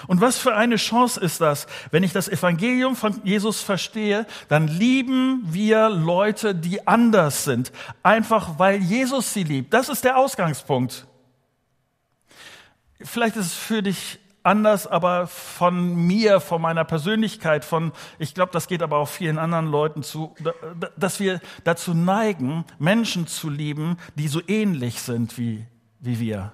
Und 0.06 0.22
was 0.22 0.38
für 0.38 0.54
eine 0.56 0.76
Chance 0.76 1.20
ist 1.20 1.42
das? 1.42 1.66
Wenn 1.90 2.02
ich 2.02 2.14
das 2.14 2.28
Evangelium 2.28 2.96
von 2.96 3.20
Jesus 3.24 3.60
verstehe, 3.60 4.24
dann 4.48 4.66
lieben 4.66 5.42
wir 5.44 5.90
Leute, 5.90 6.54
die 6.54 6.86
anders 6.86 7.44
sind. 7.44 7.72
Einfach 8.02 8.58
weil 8.58 8.80
Jesus 8.80 9.34
sie 9.34 9.44
liebt. 9.44 9.74
Das 9.74 9.90
ist 9.90 10.04
der 10.04 10.16
Ausgangspunkt. 10.16 11.06
Vielleicht 13.02 13.36
ist 13.36 13.46
es 13.46 13.54
für 13.54 13.82
dich 13.82 14.18
anders, 14.42 14.86
aber 14.86 15.26
von 15.26 15.94
mir, 15.94 16.40
von 16.40 16.60
meiner 16.60 16.84
Persönlichkeit, 16.84 17.64
von, 17.64 17.92
ich 18.18 18.34
glaube, 18.34 18.52
das 18.52 18.66
geht 18.66 18.82
aber 18.82 18.98
auch 18.98 19.08
vielen 19.08 19.38
anderen 19.38 19.66
Leuten 19.66 20.02
zu, 20.02 20.34
dass 20.96 21.20
wir 21.20 21.40
dazu 21.64 21.94
neigen, 21.94 22.64
Menschen 22.78 23.26
zu 23.26 23.48
lieben, 23.50 23.96
die 24.14 24.28
so 24.28 24.40
ähnlich 24.46 25.00
sind 25.00 25.38
wie, 25.38 25.66
wie 26.00 26.18
wir 26.18 26.52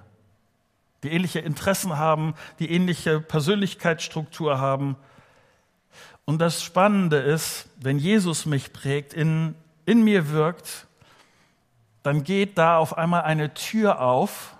die 1.02 1.10
ähnliche 1.10 1.38
Interessen 1.40 1.96
haben, 1.96 2.34
die 2.58 2.70
ähnliche 2.70 3.20
Persönlichkeitsstruktur 3.20 4.58
haben. 4.58 4.96
Und 6.24 6.40
das 6.40 6.62
Spannende 6.62 7.18
ist, 7.18 7.68
wenn 7.80 7.98
Jesus 7.98 8.46
mich 8.46 8.72
prägt, 8.72 9.14
in, 9.14 9.54
in 9.86 10.02
mir 10.02 10.30
wirkt, 10.30 10.86
dann 12.02 12.24
geht 12.24 12.58
da 12.58 12.78
auf 12.78 12.98
einmal 12.98 13.22
eine 13.22 13.54
Tür 13.54 14.00
auf, 14.00 14.56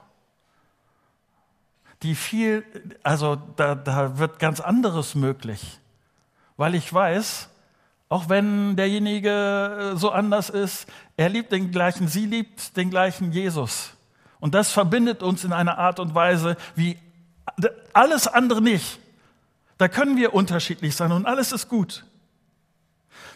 die 2.03 2.15
viel, 2.15 2.65
also 3.03 3.37
da, 3.57 3.75
da 3.75 4.19
wird 4.19 4.39
ganz 4.39 4.61
anderes 4.61 5.15
möglich, 5.15 5.79
weil 6.57 6.75
ich 6.75 6.93
weiß, 6.93 7.49
auch 8.09 8.29
wenn 8.29 8.77
derjenige 8.77 9.93
so 9.95 10.11
anders 10.11 10.49
ist, 10.49 10.87
er 11.17 11.29
liebt 11.29 11.53
den 11.53 11.71
gleichen, 11.71 12.09
sie 12.09 12.27
liebt 12.27 12.77
den 12.77 12.91
gleichen 12.91 13.33
Jesus. 13.33 13.91
Und 14.41 14.55
das 14.55 14.71
verbindet 14.71 15.23
uns 15.23 15.45
in 15.45 15.53
einer 15.53 15.79
Art 15.79 16.01
und 16.01 16.15
Weise 16.15 16.57
wie 16.75 16.97
alles 17.93 18.27
andere 18.29 18.63
nicht. 18.63 19.01
Da 19.77 19.89
können 19.89 20.17
wir 20.17 20.35
unterschiedlich 20.35 20.97
sein 20.97 21.13
und 21.13 21.27
alles 21.27 21.53
ist 21.53 21.69
gut. 21.69 22.05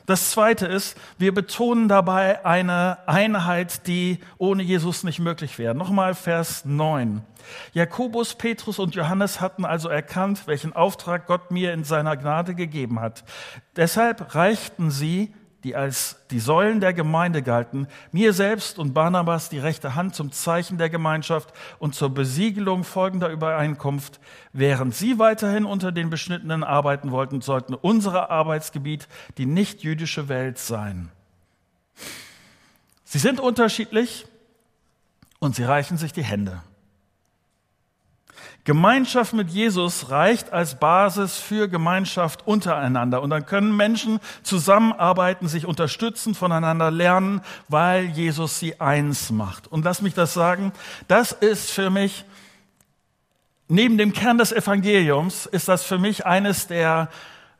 Das 0.06 0.30
zweite 0.30 0.66
ist, 0.66 0.96
wir 1.18 1.32
betonen 1.32 1.88
dabei 1.88 2.44
eine 2.44 2.98
Einheit, 3.06 3.86
die 3.86 4.18
ohne 4.38 4.62
Jesus 4.62 5.04
nicht 5.04 5.20
möglich 5.20 5.58
wäre. 5.58 5.74
Nochmal 5.74 6.14
Vers 6.14 6.64
9. 6.64 7.22
Jakobus, 7.72 8.34
Petrus 8.34 8.78
und 8.78 8.94
Johannes 8.94 9.40
hatten 9.40 9.64
also 9.64 9.88
erkannt, 9.88 10.46
welchen 10.46 10.72
Auftrag 10.72 11.26
Gott 11.26 11.50
mir 11.50 11.72
in 11.72 11.84
seiner 11.84 12.16
Gnade 12.16 12.54
gegeben 12.54 13.00
hat. 13.00 13.24
Deshalb 13.76 14.34
reichten 14.34 14.90
sie 14.90 15.32
die 15.64 15.76
als 15.76 16.16
die 16.30 16.40
Säulen 16.40 16.80
der 16.80 16.92
Gemeinde 16.92 17.42
galten, 17.42 17.86
mir 18.10 18.32
selbst 18.32 18.78
und 18.78 18.94
Barnabas 18.94 19.48
die 19.48 19.58
rechte 19.58 19.94
Hand 19.94 20.14
zum 20.14 20.32
Zeichen 20.32 20.78
der 20.78 20.90
Gemeinschaft 20.90 21.52
und 21.78 21.94
zur 21.94 22.10
Besiegelung 22.10 22.84
folgender 22.84 23.28
Übereinkunft. 23.28 24.18
Während 24.52 24.94
sie 24.94 25.18
weiterhin 25.18 25.64
unter 25.64 25.92
den 25.92 26.10
Beschnittenen 26.10 26.64
arbeiten 26.64 27.10
wollten, 27.10 27.40
sollten 27.40 27.74
unser 27.74 28.30
Arbeitsgebiet 28.30 29.08
die 29.38 29.46
nicht-jüdische 29.46 30.28
Welt 30.28 30.58
sein. 30.58 31.10
Sie 33.04 33.18
sind 33.18 33.40
unterschiedlich 33.40 34.26
und 35.38 35.54
sie 35.54 35.64
reichen 35.64 35.96
sich 35.96 36.12
die 36.12 36.24
Hände. 36.24 36.62
Gemeinschaft 38.64 39.32
mit 39.32 39.50
Jesus 39.50 40.10
reicht 40.10 40.52
als 40.52 40.78
Basis 40.78 41.36
für 41.36 41.68
Gemeinschaft 41.68 42.46
untereinander. 42.46 43.20
Und 43.20 43.30
dann 43.30 43.44
können 43.44 43.76
Menschen 43.76 44.20
zusammenarbeiten, 44.44 45.48
sich 45.48 45.66
unterstützen, 45.66 46.36
voneinander 46.36 46.92
lernen, 46.92 47.40
weil 47.68 48.04
Jesus 48.04 48.60
sie 48.60 48.80
eins 48.80 49.30
macht. 49.30 49.66
Und 49.66 49.84
lass 49.84 50.00
mich 50.00 50.14
das 50.14 50.32
sagen, 50.32 50.72
das 51.08 51.32
ist 51.32 51.72
für 51.72 51.90
mich, 51.90 52.24
neben 53.66 53.98
dem 53.98 54.12
Kern 54.12 54.38
des 54.38 54.52
Evangeliums, 54.52 55.46
ist 55.46 55.66
das 55.66 55.82
für 55.82 55.98
mich 55.98 56.24
eines 56.24 56.68
der 56.68 57.08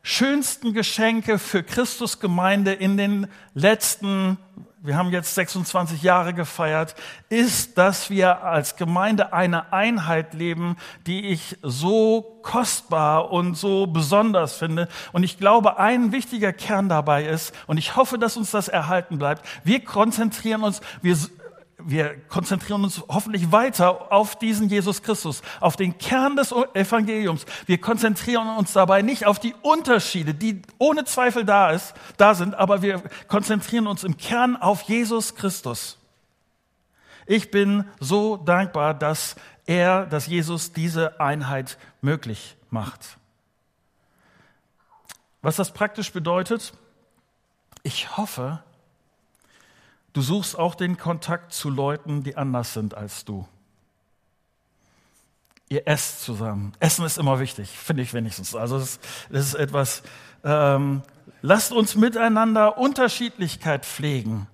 schönsten 0.05 0.73
Geschenke 0.73 1.41
für 1.41 1.65
Christusgemeinde 1.65 2.73
in 2.73 2.97
den 2.97 3.27
letzten 3.55 4.39
wir 4.85 4.97
haben 4.97 5.11
jetzt 5.11 5.35
26 5.37 6.03
Jahre 6.03 6.35
gefeiert, 6.35 6.97
ist, 7.29 7.79
dass 7.79 8.11
wir 8.11 8.43
als 8.43 8.77
Gemeinde 8.77 9.33
eine 9.33 9.73
Einheit 9.73 10.35
leben, 10.35 10.77
die 11.07 11.29
ich 11.29 11.57
so 11.63 12.41
kostbar 12.43 13.31
und 13.31 13.57
so 13.57 13.87
besonders 13.87 14.57
finde. 14.57 14.89
Und 15.13 15.23
ich 15.23 15.39
glaube, 15.39 15.79
ein 15.79 16.11
wichtiger 16.11 16.53
Kern 16.53 16.89
dabei 16.89 17.25
ist, 17.25 17.55
und 17.69 17.79
ich 17.79 17.95
hoffe, 17.95 18.19
dass 18.19 18.37
uns 18.37 18.51
das 18.51 18.67
erhalten 18.67 19.19
bleibt, 19.19 19.47
wir 19.63 19.85
konzentrieren 19.85 20.65
uns, 20.65 20.81
wir 21.01 21.17
wir 21.87 22.19
konzentrieren 22.29 22.85
uns 22.85 23.03
hoffentlich 23.09 23.53
weiter 23.53 24.13
auf 24.13 24.39
diesen 24.39 24.69
Jesus 24.69 25.03
Christus, 25.03 25.43
auf 25.61 25.77
den 25.77 25.99
Kern 25.99 26.37
des 26.37 26.53
Evangeliums. 26.75 27.47
Wir 27.67 27.81
konzentrieren 27.81 28.49
uns 28.57 28.73
dabei 28.73 29.03
nicht 29.03 29.27
auf 29.27 29.39
die 29.39 29.55
Unterschiede, 29.63 30.35
die 30.35 30.63
ohne 30.79 31.05
Zweifel 31.05 31.45
da 31.45 31.71
ist, 31.71 31.95
da 32.17 32.35
sind, 32.35 32.55
aber 32.55 32.83
wir 32.83 33.03
konzentrieren 33.29 33.87
uns 33.87 34.05
im 34.05 34.17
Kern 34.17 34.57
auf 34.57 34.83
Jesus 34.83 35.35
Christus. 35.35 35.99
Ich 37.27 37.51
bin 37.51 37.85
so 38.01 38.37
dankbar, 38.37 38.95
dass 38.95 39.37
er, 39.67 40.07
dass 40.07 40.27
Jesus 40.27 40.73
diese 40.73 41.21
Einheit 41.21 41.79
möglich 42.01 42.57
macht. 42.71 43.19
Was 45.41 45.57
das 45.57 45.73
praktisch 45.73 46.13
bedeutet? 46.13 46.73
Ich 47.83 48.17
hoffe, 48.17 48.63
Du 50.13 50.21
suchst 50.21 50.59
auch 50.59 50.75
den 50.75 50.99
Kontakt 50.99 51.53
zu 51.53 51.71
Leuten, 51.71 52.23
die 52.23 52.37
anders 52.37 52.75
sind 52.75 52.95
als 52.95 53.25
du. 53.25 53.47
Ihr 55.69 55.87
esst 55.87 56.23
zusammen. 56.23 56.75
Essen 56.81 57.05
ist 57.07 57.17
immer 57.17 57.41
wichtig, 57.41 57.71
finde 57.71 58.03
ich 58.03 58.13
wenigstens. 58.13 58.55
Also 58.55 58.79
das, 58.79 59.01
das 59.31 59.47
ist 59.47 59.55
etwas, 59.55 60.03
ähm, 60.45 61.03
lasst 61.41 61.73
uns 61.73 61.95
miteinander 61.95 62.77
Unterschiedlichkeit 62.77 63.87
pflegen. 63.87 64.49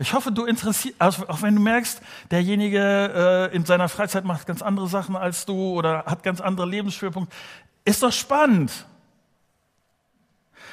Ich 0.00 0.14
hoffe, 0.14 0.32
du 0.32 0.44
interessierst, 0.44 1.00
also 1.00 1.28
auch 1.28 1.42
wenn 1.42 1.54
du 1.54 1.60
merkst, 1.60 2.00
derjenige 2.30 3.50
äh, 3.52 3.56
in 3.56 3.64
seiner 3.64 3.88
Freizeit 3.88 4.24
macht 4.24 4.46
ganz 4.46 4.62
andere 4.62 4.88
Sachen 4.88 5.14
als 5.16 5.44
du 5.44 5.72
oder 5.72 6.04
hat 6.06 6.22
ganz 6.22 6.40
andere 6.40 6.66
Lebensschwerpunkte, 6.66 7.34
ist 7.84 8.02
doch 8.02 8.12
spannend. 8.12 8.86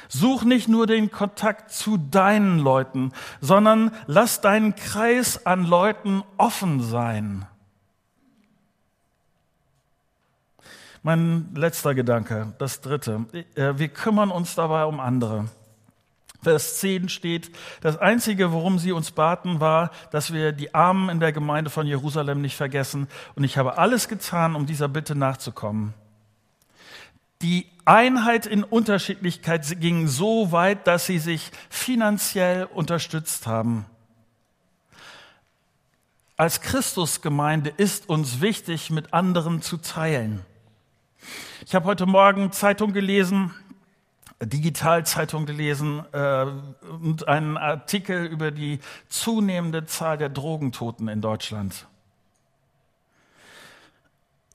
Such 0.08 0.44
nicht 0.44 0.68
nur 0.68 0.86
den 0.86 1.10
Kontakt 1.10 1.72
zu 1.72 1.96
deinen 1.96 2.58
Leuten, 2.58 3.12
sondern 3.40 3.90
lass 4.06 4.40
deinen 4.40 4.74
Kreis 4.74 5.46
an 5.46 5.64
Leuten 5.64 6.22
offen 6.36 6.80
sein. 6.80 7.46
Mein 11.02 11.54
letzter 11.54 11.94
Gedanke, 11.94 12.52
das 12.58 12.80
dritte. 12.80 13.26
Äh, 13.54 13.78
wir 13.78 13.88
kümmern 13.88 14.32
uns 14.32 14.56
dabei 14.56 14.86
um 14.86 14.98
andere. 14.98 15.44
Vers 16.42 16.78
10 16.78 17.08
steht, 17.08 17.50
das 17.80 17.96
Einzige, 17.96 18.52
worum 18.52 18.78
sie 18.78 18.92
uns 18.92 19.10
baten, 19.10 19.60
war, 19.60 19.90
dass 20.10 20.32
wir 20.32 20.52
die 20.52 20.74
Armen 20.74 21.08
in 21.08 21.20
der 21.20 21.32
Gemeinde 21.32 21.70
von 21.70 21.86
Jerusalem 21.86 22.40
nicht 22.40 22.56
vergessen. 22.56 23.08
Und 23.34 23.44
ich 23.44 23.58
habe 23.58 23.78
alles 23.78 24.08
getan, 24.08 24.54
um 24.54 24.66
dieser 24.66 24.88
Bitte 24.88 25.14
nachzukommen. 25.14 25.94
Die 27.42 27.66
Einheit 27.84 28.46
in 28.46 28.64
Unterschiedlichkeit 28.64 29.80
ging 29.80 30.08
so 30.08 30.52
weit, 30.52 30.86
dass 30.86 31.06
sie 31.06 31.18
sich 31.18 31.50
finanziell 31.68 32.64
unterstützt 32.64 33.46
haben. 33.46 33.86
Als 36.36 36.60
Christusgemeinde 36.60 37.70
ist 37.70 38.08
uns 38.08 38.40
wichtig, 38.40 38.90
mit 38.90 39.14
anderen 39.14 39.62
zu 39.62 39.78
teilen. 39.78 40.44
Ich 41.64 41.74
habe 41.74 41.86
heute 41.86 42.06
Morgen 42.06 42.52
Zeitung 42.52 42.92
gelesen, 42.92 43.54
Digitalzeitung 44.42 45.46
gelesen 45.46 46.04
äh, 46.12 46.46
und 47.00 47.26
einen 47.26 47.56
Artikel 47.56 48.26
über 48.26 48.50
die 48.50 48.80
zunehmende 49.08 49.86
Zahl 49.86 50.18
der 50.18 50.28
Drogentoten 50.28 51.08
in 51.08 51.22
Deutschland. 51.22 51.86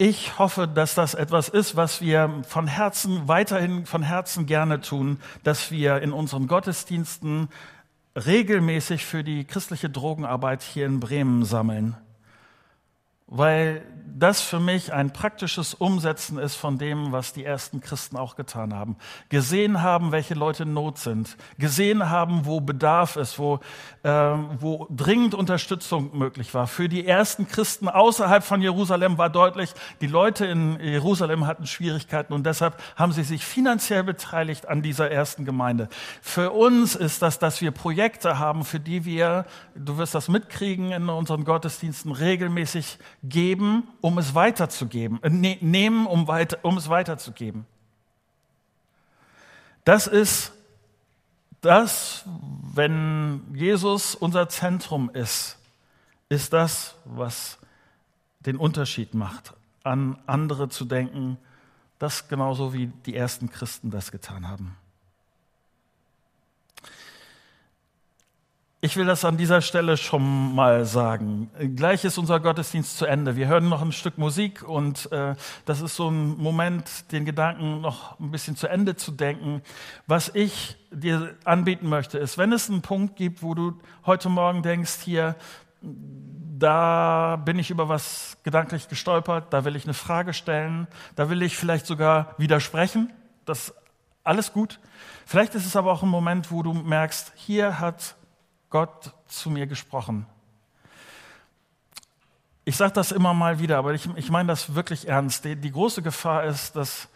Ich 0.03 0.39
hoffe, 0.39 0.67
dass 0.67 0.95
das 0.95 1.13
etwas 1.13 1.47
ist, 1.47 1.75
was 1.75 2.01
wir 2.01 2.41
von 2.47 2.65
Herzen, 2.65 3.27
weiterhin 3.27 3.85
von 3.85 4.01
Herzen 4.01 4.47
gerne 4.47 4.81
tun, 4.81 5.19
dass 5.43 5.69
wir 5.69 6.01
in 6.01 6.11
unseren 6.11 6.47
Gottesdiensten 6.47 7.49
regelmäßig 8.15 9.05
für 9.05 9.23
die 9.23 9.45
christliche 9.45 9.91
Drogenarbeit 9.91 10.63
hier 10.63 10.87
in 10.87 10.99
Bremen 10.99 11.45
sammeln. 11.45 11.95
Weil 13.31 13.81
das 14.21 14.41
für 14.41 14.59
mich 14.59 14.93
ein 14.93 15.11
praktisches 15.11 15.73
Umsetzen 15.73 16.37
ist 16.37 16.55
von 16.55 16.77
dem, 16.77 17.11
was 17.11 17.33
die 17.33 17.43
ersten 17.43 17.81
Christen 17.81 18.17
auch 18.17 18.35
getan 18.35 18.73
haben. 18.73 18.97
Gesehen 19.29 19.81
haben, 19.81 20.11
welche 20.11 20.35
Leute 20.35 20.63
in 20.63 20.73
Not 20.73 20.99
sind. 20.99 21.37
Gesehen 21.57 22.09
haben, 22.09 22.45
wo 22.45 22.61
Bedarf 22.61 23.15
ist, 23.15 23.39
wo, 23.39 23.59
äh, 24.03 24.09
wo 24.09 24.87
dringend 24.91 25.33
Unterstützung 25.33 26.15
möglich 26.15 26.53
war. 26.53 26.67
Für 26.67 26.87
die 26.87 27.07
ersten 27.07 27.47
Christen 27.47 27.87
außerhalb 27.89 28.43
von 28.43 28.61
Jerusalem 28.61 29.17
war 29.17 29.29
deutlich, 29.29 29.71
die 30.01 30.07
Leute 30.07 30.45
in 30.45 30.79
Jerusalem 30.79 31.47
hatten 31.47 31.65
Schwierigkeiten 31.65 32.33
und 32.33 32.45
deshalb 32.45 32.81
haben 32.95 33.13
sie 33.13 33.23
sich 33.23 33.43
finanziell 33.43 34.03
beteiligt 34.03 34.67
an 34.67 34.81
dieser 34.81 35.09
ersten 35.09 35.45
Gemeinde. 35.45 35.89
Für 36.21 36.51
uns 36.51 36.95
ist 36.95 37.21
das, 37.21 37.39
dass 37.39 37.61
wir 37.61 37.71
Projekte 37.71 38.37
haben, 38.37 38.65
für 38.65 38.79
die 38.79 39.05
wir, 39.05 39.45
du 39.73 39.97
wirst 39.97 40.13
das 40.13 40.27
mitkriegen 40.27 40.91
in 40.91 41.09
unseren 41.09 41.43
Gottesdiensten, 41.43 42.11
regelmäßig 42.11 42.99
geben, 43.23 43.87
um 44.01 44.17
es 44.17 44.33
weiterzugeben, 44.33 45.21
äh, 45.23 45.29
ne, 45.29 45.57
nehmen, 45.61 46.07
um, 46.07 46.27
weiter, 46.27 46.59
um 46.63 46.77
es 46.77 46.89
weiterzugeben. 46.89 47.65
Das 49.83 50.07
ist 50.07 50.53
das, 51.61 52.25
wenn 52.73 53.41
Jesus 53.53 54.15
unser 54.15 54.49
Zentrum 54.49 55.09
ist, 55.11 55.57
ist 56.29 56.53
das, 56.53 56.95
was 57.05 57.59
den 58.39 58.57
Unterschied 58.57 59.13
macht, 59.13 59.53
an 59.83 60.17
andere 60.25 60.69
zu 60.69 60.85
denken, 60.85 61.37
das 61.99 62.27
genauso 62.27 62.73
wie 62.73 62.87
die 63.05 63.15
ersten 63.15 63.49
Christen 63.51 63.91
das 63.91 64.11
getan 64.11 64.47
haben. 64.47 64.75
Ich 68.83 68.97
will 68.97 69.05
das 69.05 69.23
an 69.25 69.37
dieser 69.37 69.61
Stelle 69.61 69.95
schon 69.95 70.55
mal 70.55 70.85
sagen. 70.85 71.51
Gleich 71.75 72.03
ist 72.03 72.17
unser 72.17 72.39
Gottesdienst 72.39 72.97
zu 72.97 73.05
Ende. 73.05 73.35
Wir 73.35 73.47
hören 73.47 73.69
noch 73.69 73.83
ein 73.83 73.91
Stück 73.91 74.17
Musik 74.17 74.67
und 74.67 75.11
äh, 75.11 75.35
das 75.65 75.81
ist 75.81 75.95
so 75.95 76.09
ein 76.09 76.35
Moment, 76.39 77.11
den 77.11 77.23
Gedanken 77.23 77.81
noch 77.81 78.19
ein 78.19 78.31
bisschen 78.31 78.55
zu 78.55 78.67
Ende 78.67 78.95
zu 78.95 79.11
denken. 79.11 79.61
Was 80.07 80.31
ich 80.33 80.77
dir 80.89 81.35
anbieten 81.43 81.89
möchte, 81.89 82.17
ist, 82.17 82.39
wenn 82.39 82.51
es 82.51 82.71
einen 82.71 82.81
Punkt 82.81 83.17
gibt, 83.17 83.43
wo 83.43 83.53
du 83.53 83.79
heute 84.07 84.29
Morgen 84.29 84.63
denkst, 84.63 85.01
hier, 85.01 85.35
da 85.83 87.35
bin 87.35 87.59
ich 87.59 87.69
über 87.69 87.87
was 87.87 88.37
gedanklich 88.41 88.87
gestolpert, 88.87 89.53
da 89.53 89.63
will 89.63 89.75
ich 89.75 89.83
eine 89.83 89.93
Frage 89.93 90.33
stellen, 90.33 90.87
da 91.15 91.29
will 91.29 91.43
ich 91.43 91.55
vielleicht 91.55 91.85
sogar 91.85 92.33
widersprechen, 92.39 93.13
das 93.45 93.75
alles 94.23 94.53
gut. 94.53 94.79
Vielleicht 95.27 95.53
ist 95.53 95.67
es 95.67 95.75
aber 95.75 95.91
auch 95.91 96.01
ein 96.01 96.09
Moment, 96.09 96.49
wo 96.49 96.63
du 96.63 96.73
merkst, 96.73 97.33
hier 97.35 97.79
hat 97.79 98.15
Gott 98.71 99.13
zu 99.27 99.51
mir 99.51 99.67
gesprochen. 99.67 100.25
Ich 102.63 102.77
sage 102.77 102.93
das 102.93 103.11
immer 103.11 103.33
mal 103.33 103.59
wieder, 103.59 103.77
aber 103.77 103.93
ich, 103.93 104.07
ich 104.15 104.31
meine 104.31 104.47
das 104.47 104.73
wirklich 104.73 105.07
ernst. 105.07 105.45
Die, 105.45 105.55
die 105.55 105.71
große 105.71 106.01
Gefahr 106.01 106.45
ist, 106.45 106.75
dass 106.75 107.09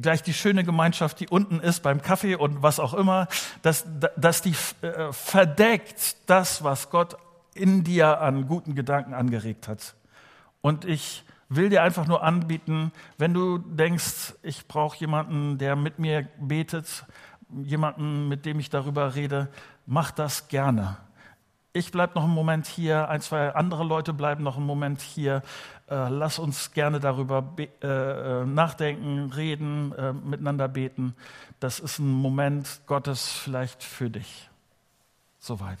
gleich 0.00 0.22
die 0.22 0.34
schöne 0.34 0.62
Gemeinschaft, 0.62 1.20
die 1.20 1.28
unten 1.28 1.60
ist 1.60 1.82
beim 1.82 2.02
Kaffee 2.02 2.36
und 2.36 2.62
was 2.62 2.78
auch 2.80 2.94
immer, 2.94 3.28
dass, 3.62 3.84
dass 4.16 4.42
die 4.42 4.54
äh, 4.82 5.12
verdeckt 5.12 6.16
das, 6.26 6.62
was 6.62 6.90
Gott 6.90 7.16
in 7.54 7.84
dir 7.84 8.20
an 8.20 8.46
guten 8.46 8.74
Gedanken 8.74 9.14
angeregt 9.14 9.68
hat. 9.68 9.94
Und 10.60 10.84
ich 10.84 11.24
will 11.48 11.68
dir 11.68 11.82
einfach 11.82 12.06
nur 12.06 12.22
anbieten, 12.22 12.92
wenn 13.16 13.32
du 13.32 13.58
denkst, 13.58 14.34
ich 14.42 14.66
brauche 14.66 14.98
jemanden, 14.98 15.58
der 15.58 15.76
mit 15.76 15.98
mir 15.98 16.28
betet, 16.38 17.04
jemanden, 17.62 18.28
mit 18.28 18.44
dem 18.44 18.58
ich 18.58 18.70
darüber 18.70 19.14
rede, 19.14 19.48
mach 19.86 20.10
das 20.10 20.48
gerne. 20.48 20.96
Ich 21.72 21.90
bleibe 21.90 22.14
noch 22.14 22.24
einen 22.24 22.34
Moment 22.34 22.66
hier, 22.66 23.08
ein, 23.08 23.20
zwei 23.20 23.52
andere 23.52 23.82
Leute 23.82 24.12
bleiben 24.12 24.44
noch 24.44 24.56
einen 24.56 24.66
Moment 24.66 25.00
hier. 25.00 25.42
Äh, 25.90 26.08
lass 26.08 26.38
uns 26.38 26.72
gerne 26.72 27.00
darüber 27.00 27.52
äh, 27.58 27.64
äh, 27.82 28.46
nachdenken, 28.46 29.32
reden, 29.32 29.92
äh, 29.92 30.12
miteinander 30.12 30.68
beten. 30.68 31.16
Das 31.58 31.80
ist 31.80 31.98
ein 31.98 32.12
Moment 32.12 32.82
Gottes 32.86 33.28
vielleicht 33.28 33.82
für 33.82 34.08
dich. 34.08 34.50
Soweit. 35.38 35.78